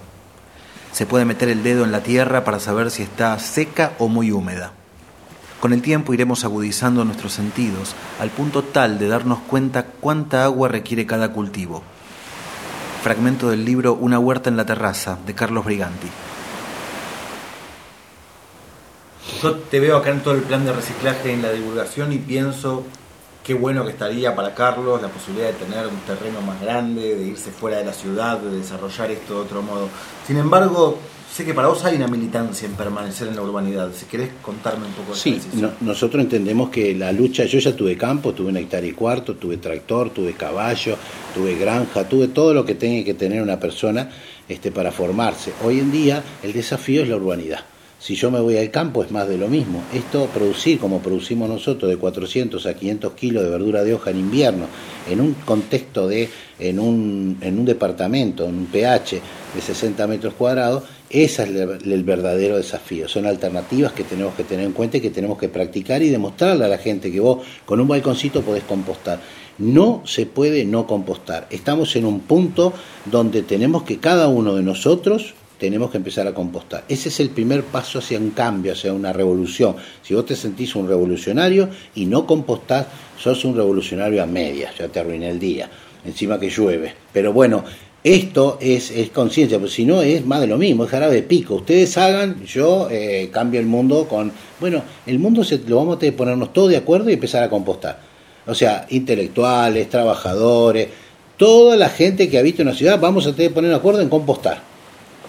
[0.92, 4.30] Se puede meter el dedo en la tierra para saber si está seca o muy
[4.30, 4.74] húmeda.
[5.60, 10.68] Con el tiempo iremos agudizando nuestros sentidos al punto tal de darnos cuenta cuánta agua
[10.68, 11.82] requiere cada cultivo.
[13.02, 16.08] Fragmento del libro Una huerta en la terraza de Carlos Briganti.
[19.42, 22.84] Yo te veo acá en todo el plan de reciclaje, en la divulgación y pienso
[23.50, 27.26] qué bueno que estaría para Carlos la posibilidad de tener un terreno más grande, de
[27.26, 29.88] irse fuera de la ciudad, de desarrollar esto de otro modo.
[30.24, 31.00] Sin embargo,
[31.34, 33.90] sé que para vos hay una militancia en permanecer en la urbanidad.
[33.92, 35.40] Si querés contarme un poco de Sí,
[35.80, 39.56] nosotros entendemos que la lucha, yo ya tuve campo, tuve una hectárea y cuarto, tuve
[39.56, 40.96] tractor, tuve caballo,
[41.34, 44.10] tuve granja, tuve todo lo que tenga que tener una persona
[44.48, 45.52] este, para formarse.
[45.64, 47.64] Hoy en día el desafío es la urbanidad.
[48.00, 49.82] Si yo me voy al campo es más de lo mismo.
[49.92, 54.20] Esto producir como producimos nosotros de 400 a 500 kilos de verdura de hoja en
[54.20, 54.66] invierno,
[55.10, 59.20] en un contexto de, en un, en un departamento, en un pH
[59.54, 63.06] de 60 metros cuadrados, ese es el, verdadero desafío.
[63.06, 66.64] Son alternativas que tenemos que tener en cuenta y que tenemos que practicar y demostrarle
[66.64, 69.20] a la gente que vos con un balconcito podés compostar.
[69.58, 71.48] No se puede no compostar.
[71.50, 72.72] Estamos en un punto
[73.04, 76.84] donde tenemos que cada uno de nosotros tenemos que empezar a compostar.
[76.88, 79.76] Ese es el primer paso hacia un cambio, hacia una revolución.
[80.02, 82.86] Si vos te sentís un revolucionario y no compostás,
[83.18, 85.68] sos un revolucionario a medias, ya te arruiné el día,
[86.06, 86.94] encima que llueve.
[87.12, 87.62] Pero bueno,
[88.02, 91.22] esto es, es conciencia, porque si no es más de lo mismo, es jarabe de
[91.24, 91.56] pico.
[91.56, 94.32] Ustedes hagan, yo eh, cambio el mundo con...
[94.60, 97.42] Bueno, el mundo se, lo vamos a tener que ponernos todos de acuerdo y empezar
[97.42, 98.00] a compostar.
[98.46, 100.88] O sea, intelectuales, trabajadores,
[101.36, 104.08] toda la gente que habita una ciudad, vamos a tener que poner de acuerdo en
[104.08, 104.69] compostar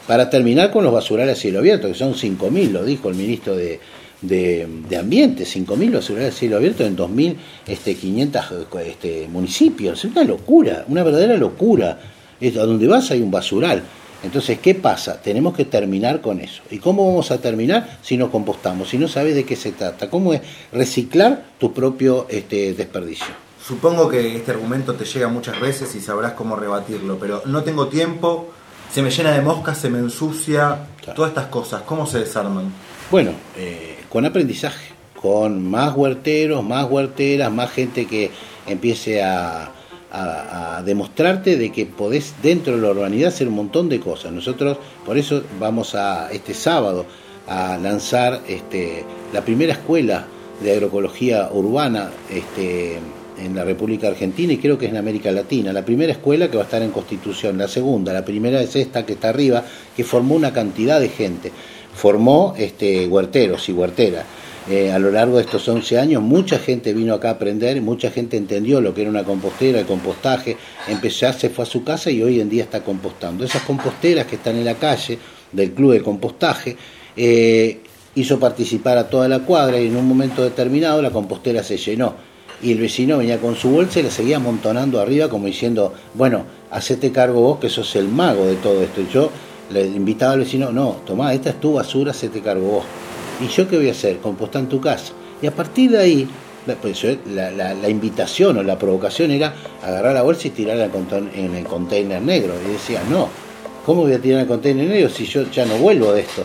[0.08, 3.56] para terminar con los basurales a cielo abierto, que son 5.000, lo dijo el ministro
[3.56, 3.80] de,
[4.22, 7.38] de, Ambiente, 5.000 basurales a cielo abierto en 2.500
[7.68, 10.04] este, este, municipios.
[10.04, 12.00] Es una locura, una verdadera locura.
[12.40, 13.84] Es, a donde vas hay un basural.
[14.24, 15.20] Entonces, ¿qué pasa?
[15.22, 16.62] Tenemos que terminar con eso.
[16.70, 18.90] ¿Y cómo vamos a terminar si no compostamos?
[18.90, 20.10] Si no sabes de qué se trata.
[20.10, 23.34] ¿Cómo es reciclar tu propio este, desperdicio?
[23.66, 27.88] Supongo que este argumento te llega muchas veces y sabrás cómo rebatirlo, pero no tengo
[27.88, 28.52] tiempo
[28.94, 32.72] se me llena de moscas, se me ensucia, todas estas cosas, ¿cómo se desarman?
[33.10, 38.32] Bueno, eh, con aprendizaje, con más huerteros, más huerteras, más gente que
[38.68, 39.72] empiece a,
[40.84, 44.34] demostrarte de que podés dentro de la urbanidad hacer un montón de cosas.
[44.34, 47.06] Nosotros por eso vamos a este sábado
[47.48, 50.26] a lanzar este, la primera escuela
[50.62, 53.00] de agroecología urbana este,
[53.46, 55.74] en la República Argentina y creo que es en América Latina.
[55.74, 59.06] La primera escuela que va a estar en Constitución, la segunda, la primera es esta
[59.06, 59.64] que está arriba,
[59.96, 61.52] que formó una cantidad de gente.
[61.94, 64.26] Formó este, huerteros y huerteras.
[64.70, 68.12] Eh, a lo largo de estos 11 años mucha gente vino acá a aprender, mucha
[68.12, 70.56] gente entendió lo que era una compostera, el compostaje,
[70.88, 73.44] empezó, se fue a su casa y hoy en día está compostando.
[73.44, 75.18] Esas composteras que están en la calle
[75.52, 76.78] del club de compostaje,
[77.18, 77.80] eh,
[78.14, 82.31] hizo participar a toda la cuadra y en un momento determinado la compostera se llenó
[82.62, 86.46] y el vecino venía con su bolsa y la seguía amontonando arriba como diciendo, bueno,
[86.70, 89.02] hacete cargo vos que sos el mago de todo esto.
[89.02, 89.32] Y yo
[89.72, 92.86] le invitaba al vecino, no, tomá, esta es tu basura, hacete cargo vos.
[93.44, 94.18] ¿Y yo qué voy a hacer?
[94.18, 95.14] Compostar en tu casa.
[95.42, 96.28] Y a partir de ahí,
[96.82, 100.90] pues la, invitación o la provocación era agarrar la bolsa y tirarla
[101.34, 102.54] en el container negro.
[102.64, 103.28] Y decía, no,
[103.86, 106.44] ¿cómo voy a tirar el container negro si yo ya no vuelvo de esto?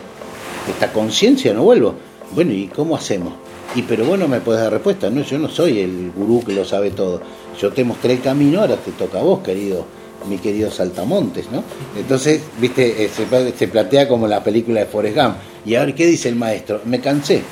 [0.67, 1.95] Esta conciencia no vuelvo.
[2.33, 3.33] Bueno, ¿y cómo hacemos?
[3.77, 6.51] Y pero vos no me podés dar respuesta, no, yo no soy el gurú que
[6.51, 7.21] lo sabe todo.
[7.61, 9.85] Yo te mostré el camino, ahora te toca a vos, querido,
[10.27, 11.63] mi querido Saltamontes, ¿no?
[11.95, 13.09] Entonces, viste, eh,
[13.55, 15.35] se, plantea como la película de Forrest Gump.
[15.63, 16.81] Y ahora, ¿qué dice el maestro?
[16.85, 17.43] Me cansé.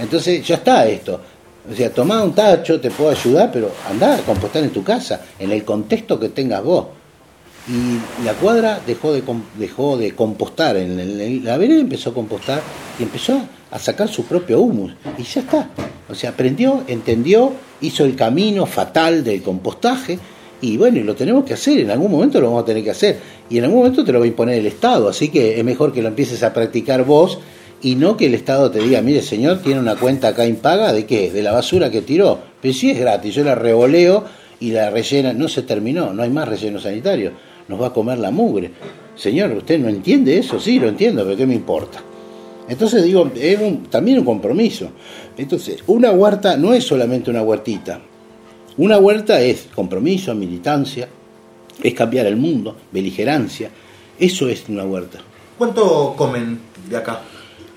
[0.00, 1.20] Entonces, ya está esto.
[1.70, 5.26] O sea, tomá un tacho, te puedo ayudar, pero andá a compostar en tu casa,
[5.38, 6.86] en el contexto que tengas vos.
[7.68, 9.22] Y la cuadra dejó de,
[9.58, 12.62] dejó de compostar, en la vereda empezó a compostar
[12.98, 14.92] y empezó a sacar su propio humus.
[15.18, 15.70] Y ya está.
[16.08, 20.18] O sea, aprendió, entendió, hizo el camino fatal del compostaje
[20.60, 23.18] y bueno, lo tenemos que hacer, en algún momento lo vamos a tener que hacer.
[23.50, 25.92] Y en algún momento te lo va a imponer el Estado, así que es mejor
[25.92, 27.38] que lo empieces a practicar vos
[27.82, 31.04] y no que el Estado te diga, mire señor, tiene una cuenta acá impaga de
[31.04, 32.38] qué, de la basura que tiró.
[32.62, 34.24] Pero si es gratis, yo la revoleo
[34.58, 37.32] y la rellena, no se terminó, no hay más relleno sanitario.
[37.68, 38.70] Nos va a comer la mugre.
[39.14, 40.60] Señor, ¿usted no entiende eso?
[40.60, 42.02] Sí, lo entiendo, pero ¿qué me importa?
[42.68, 43.58] Entonces digo, es
[43.90, 44.90] también un compromiso.
[45.36, 48.00] Entonces, una huerta no es solamente una huertita.
[48.76, 51.08] Una huerta es compromiso, militancia,
[51.82, 53.70] es cambiar el mundo, beligerancia.
[54.18, 55.20] Eso es una huerta.
[55.56, 57.22] ¿Cuánto comen de acá?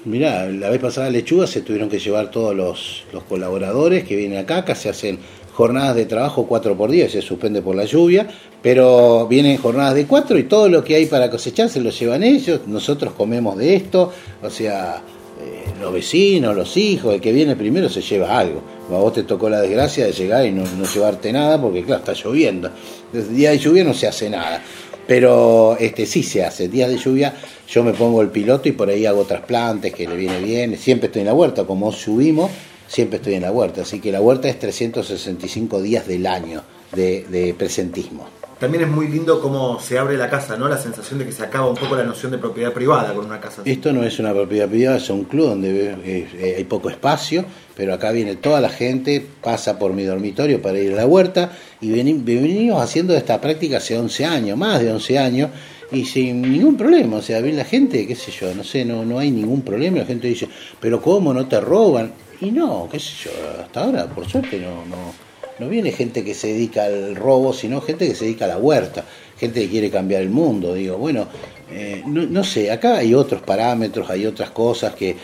[0.06, 4.40] Mirá, la vez pasada lechuga se tuvieron que llevar todos los, los colaboradores que vienen
[4.40, 5.20] acá, acá se hacen
[5.60, 8.26] jornadas de trabajo 4 por día, se suspende por la lluvia,
[8.62, 12.24] pero vienen jornadas de 4 y todo lo que hay para cosechar se lo llevan
[12.24, 14.10] ellos, nosotros comemos de esto,
[14.42, 15.02] o sea,
[15.42, 18.62] eh, los vecinos, los hijos, el que viene primero se lleva algo.
[18.90, 22.14] A vos te tocó la desgracia de llegar y no, llevarte nada porque claro, está
[22.14, 22.72] lloviendo.
[23.12, 24.64] Desde día de lluvia no se hace nada.
[25.08, 26.70] Pero este sí se hace.
[26.70, 27.34] Día de lluvia
[27.68, 30.78] yo me pongo el piloto y por ahí hago trasplantes que le viene bien.
[30.78, 32.50] Siempre estoy en la huerta, como subimos,
[32.90, 33.84] siempre estoy en la huerta.
[33.84, 38.28] Así que la huerta es 365 días del año de, presentismo.
[38.60, 40.68] También es muy lindo cómo se abre la casa, ¿no?
[40.68, 43.40] La sensación de que se acaba un poco la noción de propiedad privada con una
[43.40, 43.62] casa.
[43.64, 47.94] Esto no es una propiedad privada, es un club donde eh, hay poco espacio, pero
[47.94, 51.90] acá viene toda la gente, pasa por mi dormitorio para ir a la huerta y
[51.90, 55.50] venimos haciendo esta práctica hace 11 años, más de 11 años,
[55.94, 57.18] y sin ningún problema.
[57.18, 60.00] O sea, la gente, qué sé yo, no sé, no, no hay ningún problema.
[60.00, 60.50] La gente dice,
[60.82, 62.12] pero ¿cómo no te roban?
[62.42, 65.14] Y no, qué sé yo, hasta ahora, por suerte, no, no,
[65.60, 68.58] no viene gente que se dedica al robo, sino gente que se dedica a la
[68.58, 69.04] huerta,
[69.38, 70.74] gente que quiere cambiar el mundo.
[70.74, 71.28] Digo, bueno,
[71.70, 75.18] eh, no, no, sé, acá hay otros parámetros, hay otras cosas que,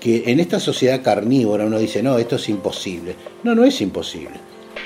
[0.00, 3.16] que en esta sociedad carnívora uno dice, no, esto es imposible.
[3.44, 4.40] No, no es imposible.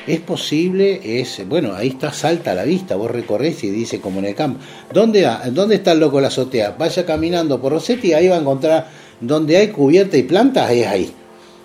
[0.09, 4.19] Es posible, es, bueno, ahí está, salta a la vista, vos recorres y dice como
[4.19, 4.61] en el campo,
[4.93, 6.75] ¿dónde, ¿dónde está el loco la azotea?
[6.77, 8.89] Vaya caminando por Rosetti y ahí va a encontrar,
[9.21, 11.13] donde hay cubierta y plantas, es ahí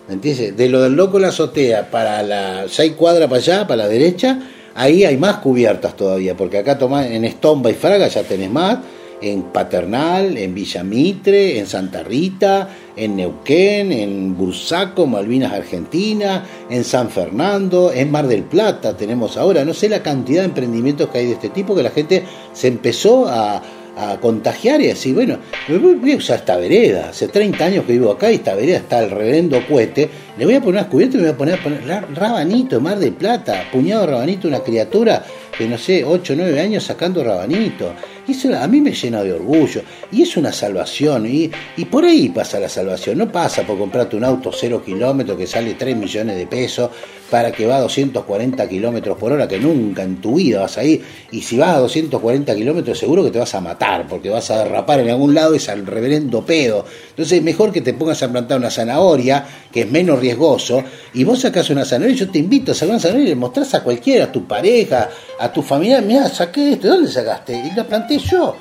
[0.09, 0.55] entiendes?
[0.57, 4.39] De lo del loco la azotea para la seis cuadras para allá, para la derecha,
[4.75, 8.79] ahí hay más cubiertas todavía, porque acá tomás en Estomba y Fraga ya tenés más,
[9.21, 16.83] en Paternal, en Villa Mitre, en Santa Rita, en Neuquén, en Bursaco, Malvinas Argentina, en
[16.83, 21.19] San Fernando, en Mar del Plata tenemos ahora, no sé la cantidad de emprendimientos que
[21.19, 23.61] hay de este tipo que la gente se empezó a,
[23.97, 28.11] a contagiar y decir, bueno, voy a usar esta vereda, hace 30 años que vivo
[28.11, 31.23] acá y esta vereda está al reverendo cohete, le voy a poner unas cubiertas y
[31.23, 35.23] me voy a poner, a poner rabanito, mar de plata, puñado de rabanito, una criatura
[35.57, 37.93] que no sé, 8 o 9 años sacando rabanito.
[38.27, 39.81] Y eso a mí me llena de orgullo.
[40.11, 41.25] Y es una salvación.
[41.25, 43.17] Y, y por ahí pasa la salvación.
[43.17, 46.89] No pasa por comprarte un auto cero kilómetros que sale 3 millones de pesos
[47.31, 50.83] para que va a 240 kilómetros por hora, que nunca en tu vida vas a
[50.83, 51.01] ir.
[51.31, 54.65] Y si vas a 240 kilómetros, seguro que te vas a matar, porque vas a
[54.65, 56.85] derrapar en algún lado, es al reverendo pedo.
[57.09, 61.39] Entonces, mejor que te pongas a plantar una zanahoria, que es menos riesgoso, y vos
[61.39, 62.17] sacas una zanahoria.
[62.17, 65.09] Yo te invito a sacar una zanahoria y le mostrás a cualquiera, a tu pareja,
[65.39, 67.53] a tu familia, mira, saqué esto, ¿de dónde sacaste?
[67.53, 68.57] Y la planté yo.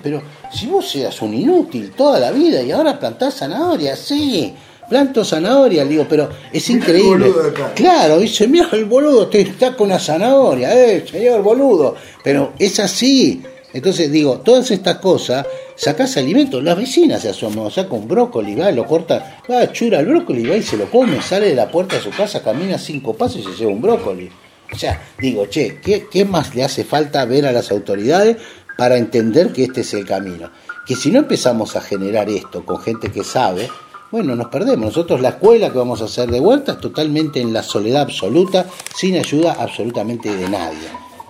[0.00, 4.54] pero si vos seas un inútil toda la vida y ahora plantás zanahoria, sí
[4.92, 7.32] planto zanahoria, le digo, pero es increíble.
[7.74, 11.96] Claro, dice, mira el boludo, te está con una zanahoria, eh, señor boludo.
[12.22, 13.42] Pero es así.
[13.72, 18.70] Entonces digo, todas estas cosas, sacás alimentos, las vecinas se asoman, saca un brócoli, va,
[18.70, 21.96] lo corta, va, chura el brócoli, va y se lo come, sale de la puerta
[21.96, 24.30] de su casa, camina cinco pasos y se lleva un brócoli.
[24.70, 28.36] O sea, digo, che, ¿qué, ¿qué más le hace falta ver a las autoridades
[28.76, 30.50] para entender que este es el camino?
[30.86, 33.70] Que si no empezamos a generar esto con gente que sabe,
[34.12, 34.84] bueno, nos perdemos.
[34.84, 38.66] Nosotros la escuela que vamos a hacer de vuelta es totalmente en la soledad absoluta,
[38.94, 40.88] sin ayuda absolutamente de nadie.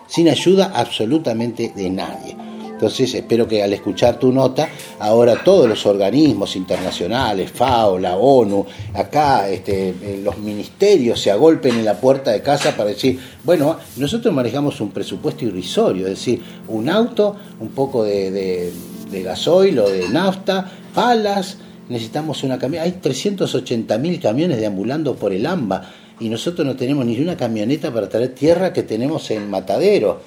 [0.09, 2.37] Sin ayuda absolutamente de nadie.
[2.73, 4.69] Entonces espero que al escuchar tu nota,
[4.99, 11.79] ahora todos los organismos internacionales, FAO, la ONU, acá este, eh, los ministerios se agolpen
[11.79, 16.43] en la puerta de casa para decir, bueno, nosotros manejamos un presupuesto irrisorio, es decir,
[16.67, 18.73] un auto, un poco de, de,
[19.09, 21.59] de gasoil o de nafta, palas,
[21.93, 22.85] necesitamos una camioneta.
[22.85, 28.09] Hay 380.000 camiones deambulando por el AMBA y nosotros no tenemos ni una camioneta para
[28.09, 30.21] traer tierra que tenemos en Matadero.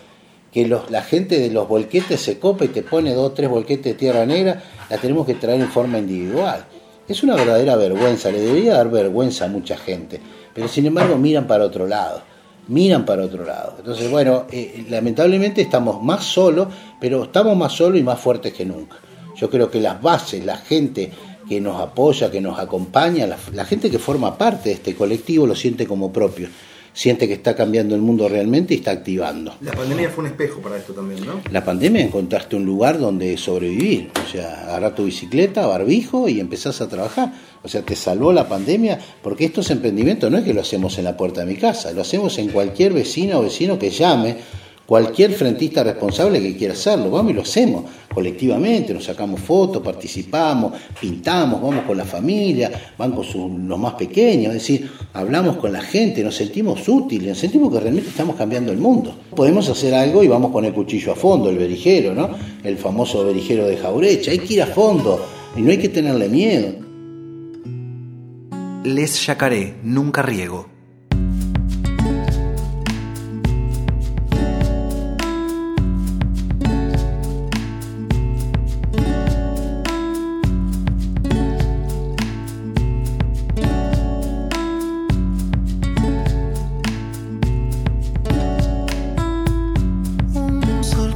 [0.52, 3.50] Que los, la gente de los volquetes se copa y te pone dos o tres
[3.50, 6.66] volquetes de tierra negra, la tenemos que traer en forma individual.
[7.08, 10.20] Es una verdadera vergüenza, le debería dar vergüenza a mucha gente,
[10.54, 12.24] pero sin embargo miran para otro lado,
[12.70, 13.76] miran para otro lado.
[13.78, 16.68] Entonces, bueno, eh, lamentablemente estamos más solos,
[17.02, 18.96] pero estamos más solos y más fuertes que nunca.
[19.36, 21.12] Yo creo que las bases, la gente
[21.48, 25.56] que nos apoya, que nos acompaña, la, gente que forma parte de este colectivo lo
[25.56, 26.50] siente como propio,
[26.94, 29.56] siente que está cambiando el mundo realmente y está activando.
[29.62, 31.42] La pandemia fue un espejo para esto también, ¿no?
[31.52, 36.82] La pandemia encontraste un lugar donde sobrevivir, o sea, agarrar tu bicicleta, barbijo y empezás
[36.82, 37.34] a trabajar.
[37.64, 41.04] O sea, te salvó la pandemia porque estos emprendimientos no es que lo hacemos en
[41.04, 44.38] la puerta de mi casa, lo hacemos en cualquier vecina o vecino que llame
[44.86, 47.84] cualquier frentista responsable que quiera hacerlo, vamos y lo hacemos
[48.16, 50.72] colectivamente, nos sacamos fotos, participamos,
[51.02, 55.82] pintamos, vamos con la familia, van con los más pequeños, es decir, hablamos con la
[55.82, 59.14] gente, nos sentimos útiles, nos sentimos que realmente estamos cambiando el mundo.
[59.36, 62.30] Podemos hacer algo y vamos con el cuchillo a fondo, el berijero, ¿no?
[62.64, 65.20] El famoso berijero de Jaurecha, hay que ir a fondo
[65.58, 66.74] y no hay que tenerle miedo.
[68.86, 70.75] Les yacaré, nunca riego.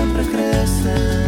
[0.00, 1.19] siempre crecen.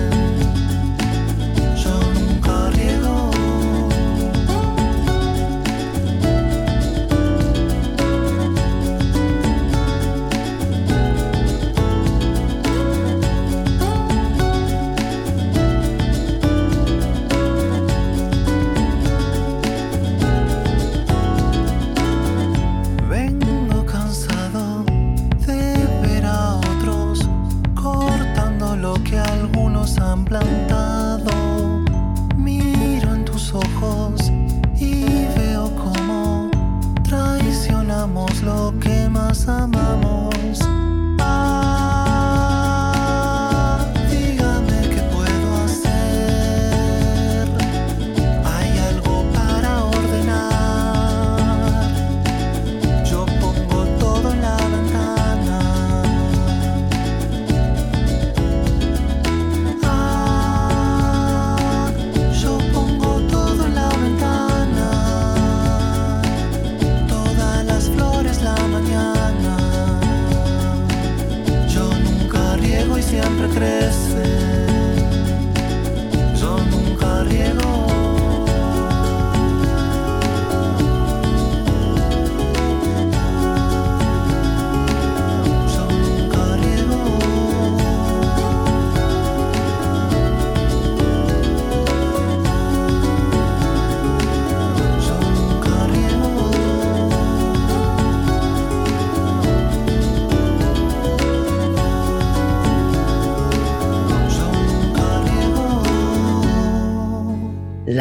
[30.33, 30.72] problem.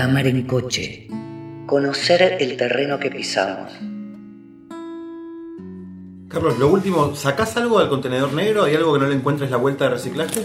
[0.07, 1.07] Mar en coche.
[1.65, 3.71] Conocer el terreno que pisamos.
[6.27, 8.63] Carlos, lo último, ¿sacás algo del contenedor negro?
[8.63, 10.41] ¿Hay algo que no le encuentres la vuelta de reciclaje?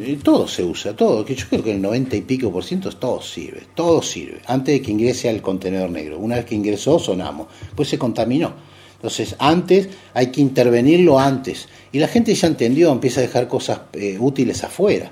[0.00, 2.90] Eh, todo se usa, todo, que yo creo que el 90 y pico por ciento
[2.92, 6.18] todo sirve, todo sirve, antes de que ingrese al contenedor negro.
[6.18, 8.52] Una vez que ingresó, sonamos, pues se contaminó.
[8.94, 11.68] Entonces, antes hay que intervenirlo antes.
[11.92, 15.10] Y la gente ya entendió, empieza a dejar cosas eh, útiles afuera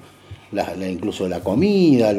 [0.88, 2.14] incluso la comida,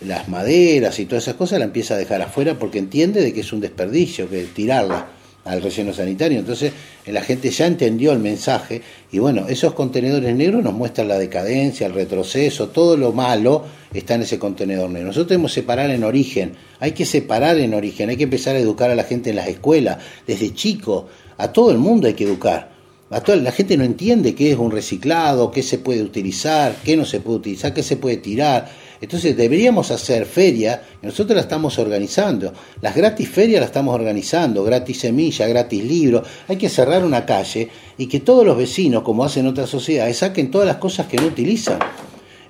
[0.00, 3.40] las maderas y todas esas cosas, la empieza a dejar afuera porque entiende de que
[3.40, 5.08] es un desperdicio, que tirarla
[5.44, 6.38] al relleno sanitario.
[6.38, 6.72] Entonces
[7.06, 11.86] la gente ya entendió el mensaje y bueno, esos contenedores negros nos muestran la decadencia,
[11.86, 15.08] el retroceso, todo lo malo está en ese contenedor negro.
[15.08, 18.60] Nosotros tenemos que separar en origen, hay que separar en origen, hay que empezar a
[18.60, 21.08] educar a la gente en las escuelas, desde chico,
[21.38, 22.71] a todo el mundo hay que educar
[23.12, 27.20] la gente no entiende qué es un reciclado, qué se puede utilizar, qué no se
[27.20, 28.70] puede utilizar, qué se puede tirar.
[29.02, 32.54] Entonces deberíamos hacer feria, y nosotros la estamos organizando.
[32.80, 36.22] Las gratis ferias las estamos organizando, gratis semilla, gratis libro.
[36.48, 40.50] Hay que cerrar una calle y que todos los vecinos, como hacen otras sociedades, saquen
[40.50, 41.80] todas las cosas que no utilizan.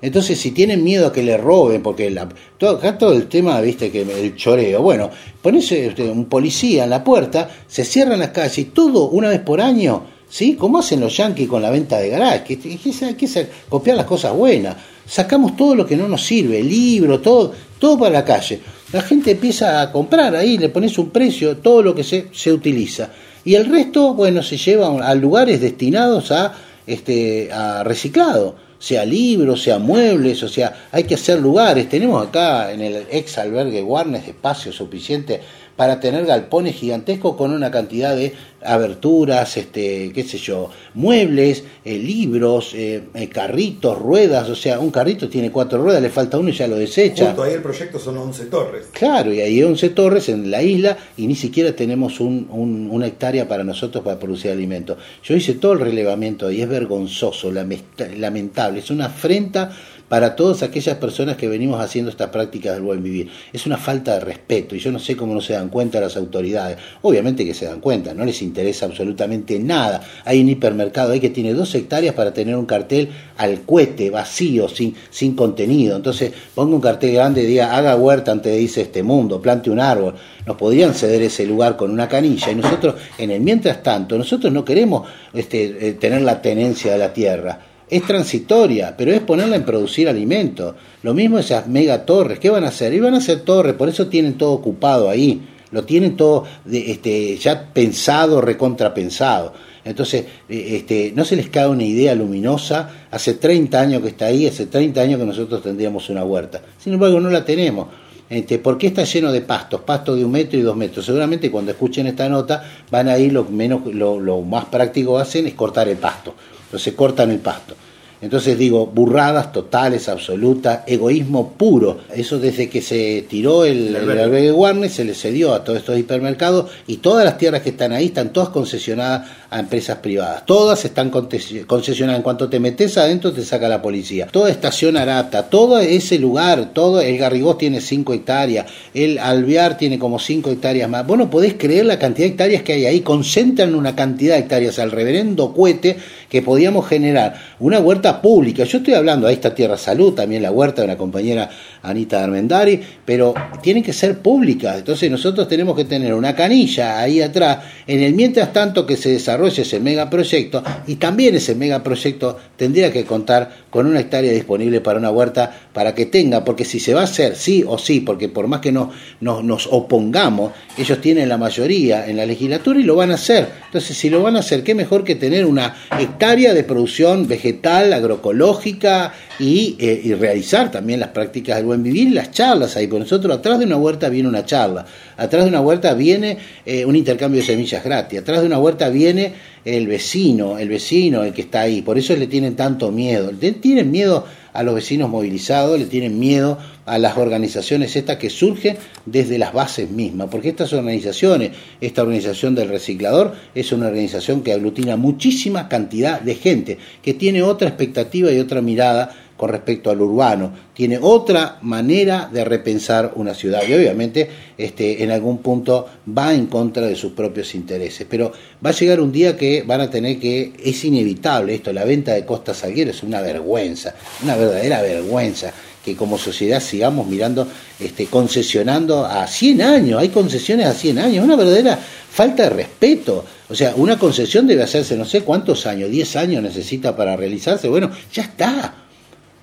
[0.01, 3.59] Entonces, si tienen miedo a que le roben, porque la, todo, acá todo el tema,
[3.59, 5.09] viste, que el choreo, bueno,
[5.41, 9.39] pones este, un policía en la puerta, se cierran las calles y todo una vez
[9.39, 10.55] por año ¿sí?
[10.55, 14.33] Como hacen los yanquis con la venta de garage, que, hay que copiar las cosas
[14.33, 14.75] buenas.
[15.05, 18.59] Sacamos todo lo que no nos sirve, libro, todo, todo para la calle.
[18.91, 22.51] La gente empieza a comprar ahí, le pones un precio, todo lo que se, se
[22.51, 23.11] utiliza.
[23.45, 26.53] Y el resto, bueno, se lleva a lugares destinados a,
[26.87, 31.87] este, a reciclado sea libros, sea muebles, o sea, hay que hacer lugares.
[31.87, 35.39] Tenemos acá en el ex albergue Warnes espacio suficiente
[35.75, 38.33] para tener galpones gigantescos con una cantidad de
[38.65, 44.91] aberturas, este, qué sé yo, muebles, eh, libros, eh, eh, carritos, ruedas, o sea, un
[44.91, 47.27] carrito tiene cuatro ruedas, le falta uno y ya lo desecha.
[47.27, 48.87] Justo ahí el proyecto son 11 torres.
[48.93, 52.47] Claro, y hay 11 torres en la isla y ni siquiera tenemos un,
[52.89, 54.97] una hectárea para nosotros para producir alimentos.
[55.23, 59.71] Yo hice todo el relevamiento y es vergonzoso, lamentable, es una afrenta
[60.09, 63.29] para todas aquellas personas que venimos haciendo estas prácticas del buen vivir.
[63.51, 66.17] Es una falta de respeto y yo no sé cómo no se dan cuenta las
[66.17, 66.77] autoridades.
[67.01, 70.01] Obviamente que se dan cuenta, no les interesa absolutamente nada.
[70.25, 74.69] Hay un hipermercado ahí que tiene dos hectáreas para tener un cartel al cuete, vacío,
[74.69, 75.95] sin, sin contenido.
[75.95, 79.69] Entonces ponga un cartel grande y diga, haga huerta antes de irse este mundo, plante
[79.69, 80.15] un árbol.
[80.45, 84.51] Nos podrían ceder ese lugar con una canilla y nosotros, en el mientras tanto, nosotros
[84.53, 89.55] no queremos este, eh, tener la tenencia de la tierra es transitoria, pero es ponerla
[89.55, 90.75] en producir alimentos.
[91.01, 92.93] Lo mismo esas mega torres, ¿qué van a hacer?
[92.93, 97.37] Y van a hacer torres, por eso tienen todo ocupado ahí, lo tienen todo este,
[97.37, 99.53] ya pensado, recontrapensado.
[99.85, 104.27] Entonces, eh, este, no se les cae una idea luminosa, hace 30 años que está
[104.27, 106.61] ahí, hace 30 años que nosotros tendríamos una huerta.
[106.77, 107.87] Sin embargo, no la tenemos.
[108.29, 109.81] Este, ¿Por qué está lleno de pastos?
[109.81, 111.05] Pastos de un metro y dos metros.
[111.05, 115.45] Seguramente cuando escuchen esta nota van a ir lo, menos, lo, lo más práctico hacen
[115.45, 116.33] es cortar el pasto.
[116.73, 117.75] Entonces cortan el pasto.
[118.19, 121.99] Entonces digo, burradas totales, absolutas, egoísmo puro.
[122.15, 125.99] Eso desde que se tiró el, el albergue Warner se le cedió a todos estos
[125.99, 130.45] hipermercados y todas las tierras que están ahí están todas concesionadas a empresas privadas.
[130.45, 132.17] Todas están concesionadas.
[132.17, 134.27] En cuanto te metes adentro te saca la policía.
[134.31, 139.99] Toda estación Arapta, todo ese lugar, todo el Garrigós tiene 5 hectáreas, el Alvear tiene
[139.99, 141.05] como 5 hectáreas más.
[141.05, 143.01] Vos no podés creer la cantidad de hectáreas que hay ahí.
[143.01, 145.97] Concentran una cantidad de hectáreas al reverendo cohete
[146.29, 148.63] que podíamos generar una huerta pública.
[148.63, 151.49] Yo estoy hablando, ahí está Tierra Salud, también la huerta de una compañera
[151.83, 154.77] Anita Armendari, pero tienen que ser públicas.
[154.77, 159.09] Entonces nosotros tenemos que tener una canilla ahí atrás, en el mientras tanto que se
[159.43, 164.99] desarrolle ese megaproyecto, y también ese megaproyecto tendría que contar con una hectárea disponible para
[164.99, 168.29] una huerta para que tenga, porque si se va a hacer sí o sí, porque
[168.29, 172.95] por más que no, nos opongamos, ellos tienen la mayoría en la legislatura y lo
[172.95, 173.49] van a hacer.
[173.65, 177.91] Entonces, si lo van a hacer, qué mejor que tener una hectárea de producción vegetal,
[177.93, 182.87] agroecológica y, eh, realizar también las prácticas del buen vivir las charlas ahí.
[182.87, 184.85] Por nosotros, atrás de una huerta viene una charla,
[185.17, 188.89] atrás de una huerta viene eh, un intercambio de semillas gratis, atrás de una huerta
[188.89, 189.32] viene
[189.65, 191.81] el vecino, el vecino, el que está ahí.
[191.81, 193.31] Por eso le tienen tanto miedo.
[193.31, 198.29] Le tienen miedo a los vecinos movilizados, le tienen miedo a las organizaciones estas que
[198.29, 204.43] surgen desde las bases mismas, porque estas organizaciones, esta organización del reciclador es una organización
[204.43, 209.89] que aglutina muchísima cantidad de gente, que tiene otra expectativa y otra mirada con respecto
[209.89, 215.87] al urbano, tiene otra manera de repensar una ciudad y obviamente este, en algún punto
[216.17, 218.05] va en contra de sus propios intereses.
[218.09, 218.31] Pero
[218.65, 222.13] va a llegar un día que van a tener que, es inevitable esto, la venta
[222.13, 225.53] de Costa Salguero es una vergüenza, una verdadera vergüenza
[225.83, 227.47] que como sociedad sigamos mirando,
[227.79, 233.25] este, concesionando a 100 años, hay concesiones a 100 años, una verdadera falta de respeto.
[233.49, 237.67] O sea, una concesión debe hacerse no sé cuántos años, 10 años necesita para realizarse,
[237.67, 238.75] bueno, ya está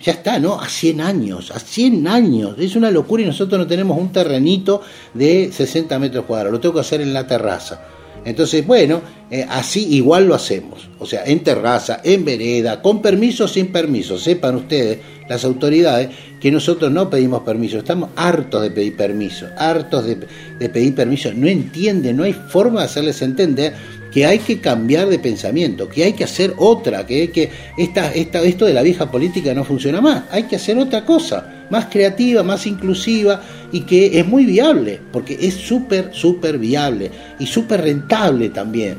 [0.03, 0.59] ya está, ¿no?
[0.59, 2.55] A 100 años, a 100 años.
[2.59, 4.83] Es una locura y nosotros no tenemos un terrenito
[5.13, 6.53] de 60 metros cuadrados.
[6.53, 7.83] Lo tengo que hacer en la terraza.
[8.25, 10.89] Entonces, bueno, eh, así igual lo hacemos.
[10.99, 14.19] O sea, en terraza, en vereda, con permiso, sin permiso.
[14.19, 14.99] Sepan ustedes,
[15.29, 17.79] las autoridades, que nosotros no pedimos permiso.
[17.79, 20.27] Estamos hartos de pedir permiso, hartos de,
[20.59, 21.31] de pedir permiso.
[21.35, 23.75] No entienden, no hay forma de hacerles entender
[24.11, 28.13] que hay que cambiar de pensamiento, que hay que hacer otra, que, hay que esta,
[28.13, 31.87] esta, esto de la vieja política no funciona más, hay que hacer otra cosa, más
[31.87, 33.41] creativa, más inclusiva
[33.73, 38.97] y que es muy viable, porque es súper, súper viable y súper rentable también.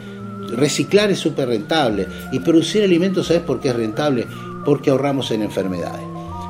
[0.56, 4.26] Reciclar es súper rentable y producir alimentos, ¿sabes por qué es rentable?
[4.66, 6.06] Porque ahorramos en enfermedades.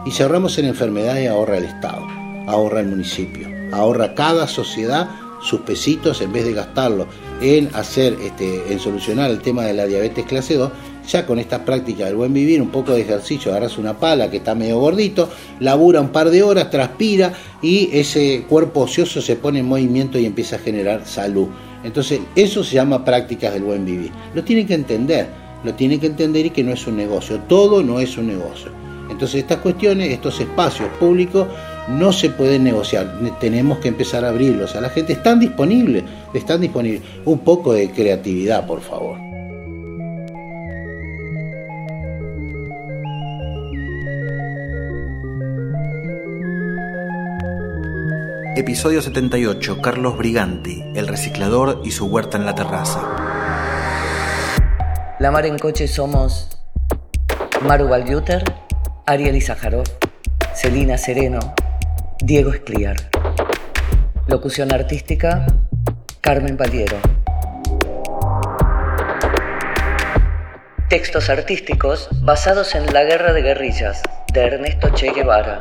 [0.06, 2.08] Y si ahorramos en enfermedades, ahorra el Estado,
[2.48, 5.10] ahorra el municipio, ahorra cada sociedad
[5.42, 7.08] sus pesitos en vez de gastarlo
[7.42, 10.72] en hacer, este, en solucionar el tema de la diabetes clase 2,
[11.08, 14.38] ya con esta práctica del buen vivir, un poco de ejercicio, agarras una pala que
[14.38, 15.30] está medio gordito,
[15.60, 20.26] labura un par de horas, transpira y ese cuerpo ocioso se pone en movimiento y
[20.26, 21.48] empieza a generar salud.
[21.84, 24.12] Entonces, eso se llama prácticas del buen vivir.
[24.36, 25.28] Lo tienen que entender,
[25.64, 28.72] lo tienen que entender y que no es un negocio, todo no es un negocio.
[29.10, 31.48] Entonces, estas cuestiones, estos espacios públicos
[31.88, 36.04] no se pueden negociar, tenemos que empezar a abrirlos a la gente, están disponibles,
[36.34, 37.02] están disponibles.
[37.26, 39.18] Un poco de creatividad, por favor.
[48.54, 49.82] Episodio 78.
[49.82, 53.00] Carlos Briganti, el reciclador y su huerta en la terraza.
[55.20, 56.60] La Mar en Coche somos
[57.62, 58.44] Maru Valguter,
[59.06, 59.86] Ariel Izajarov,
[60.54, 61.40] Celina Sereno,
[62.24, 62.98] Diego Escliar.
[64.28, 65.44] Locución artística,
[66.22, 66.98] Carmen Paliero.
[70.88, 74.04] Textos artísticos basados en La Guerra de Guerrillas,
[74.34, 75.58] de Ernesto Che Guevara.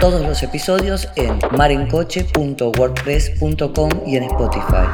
[0.00, 4.86] Todos los episodios en marencoche.wordpress.com y en Spotify.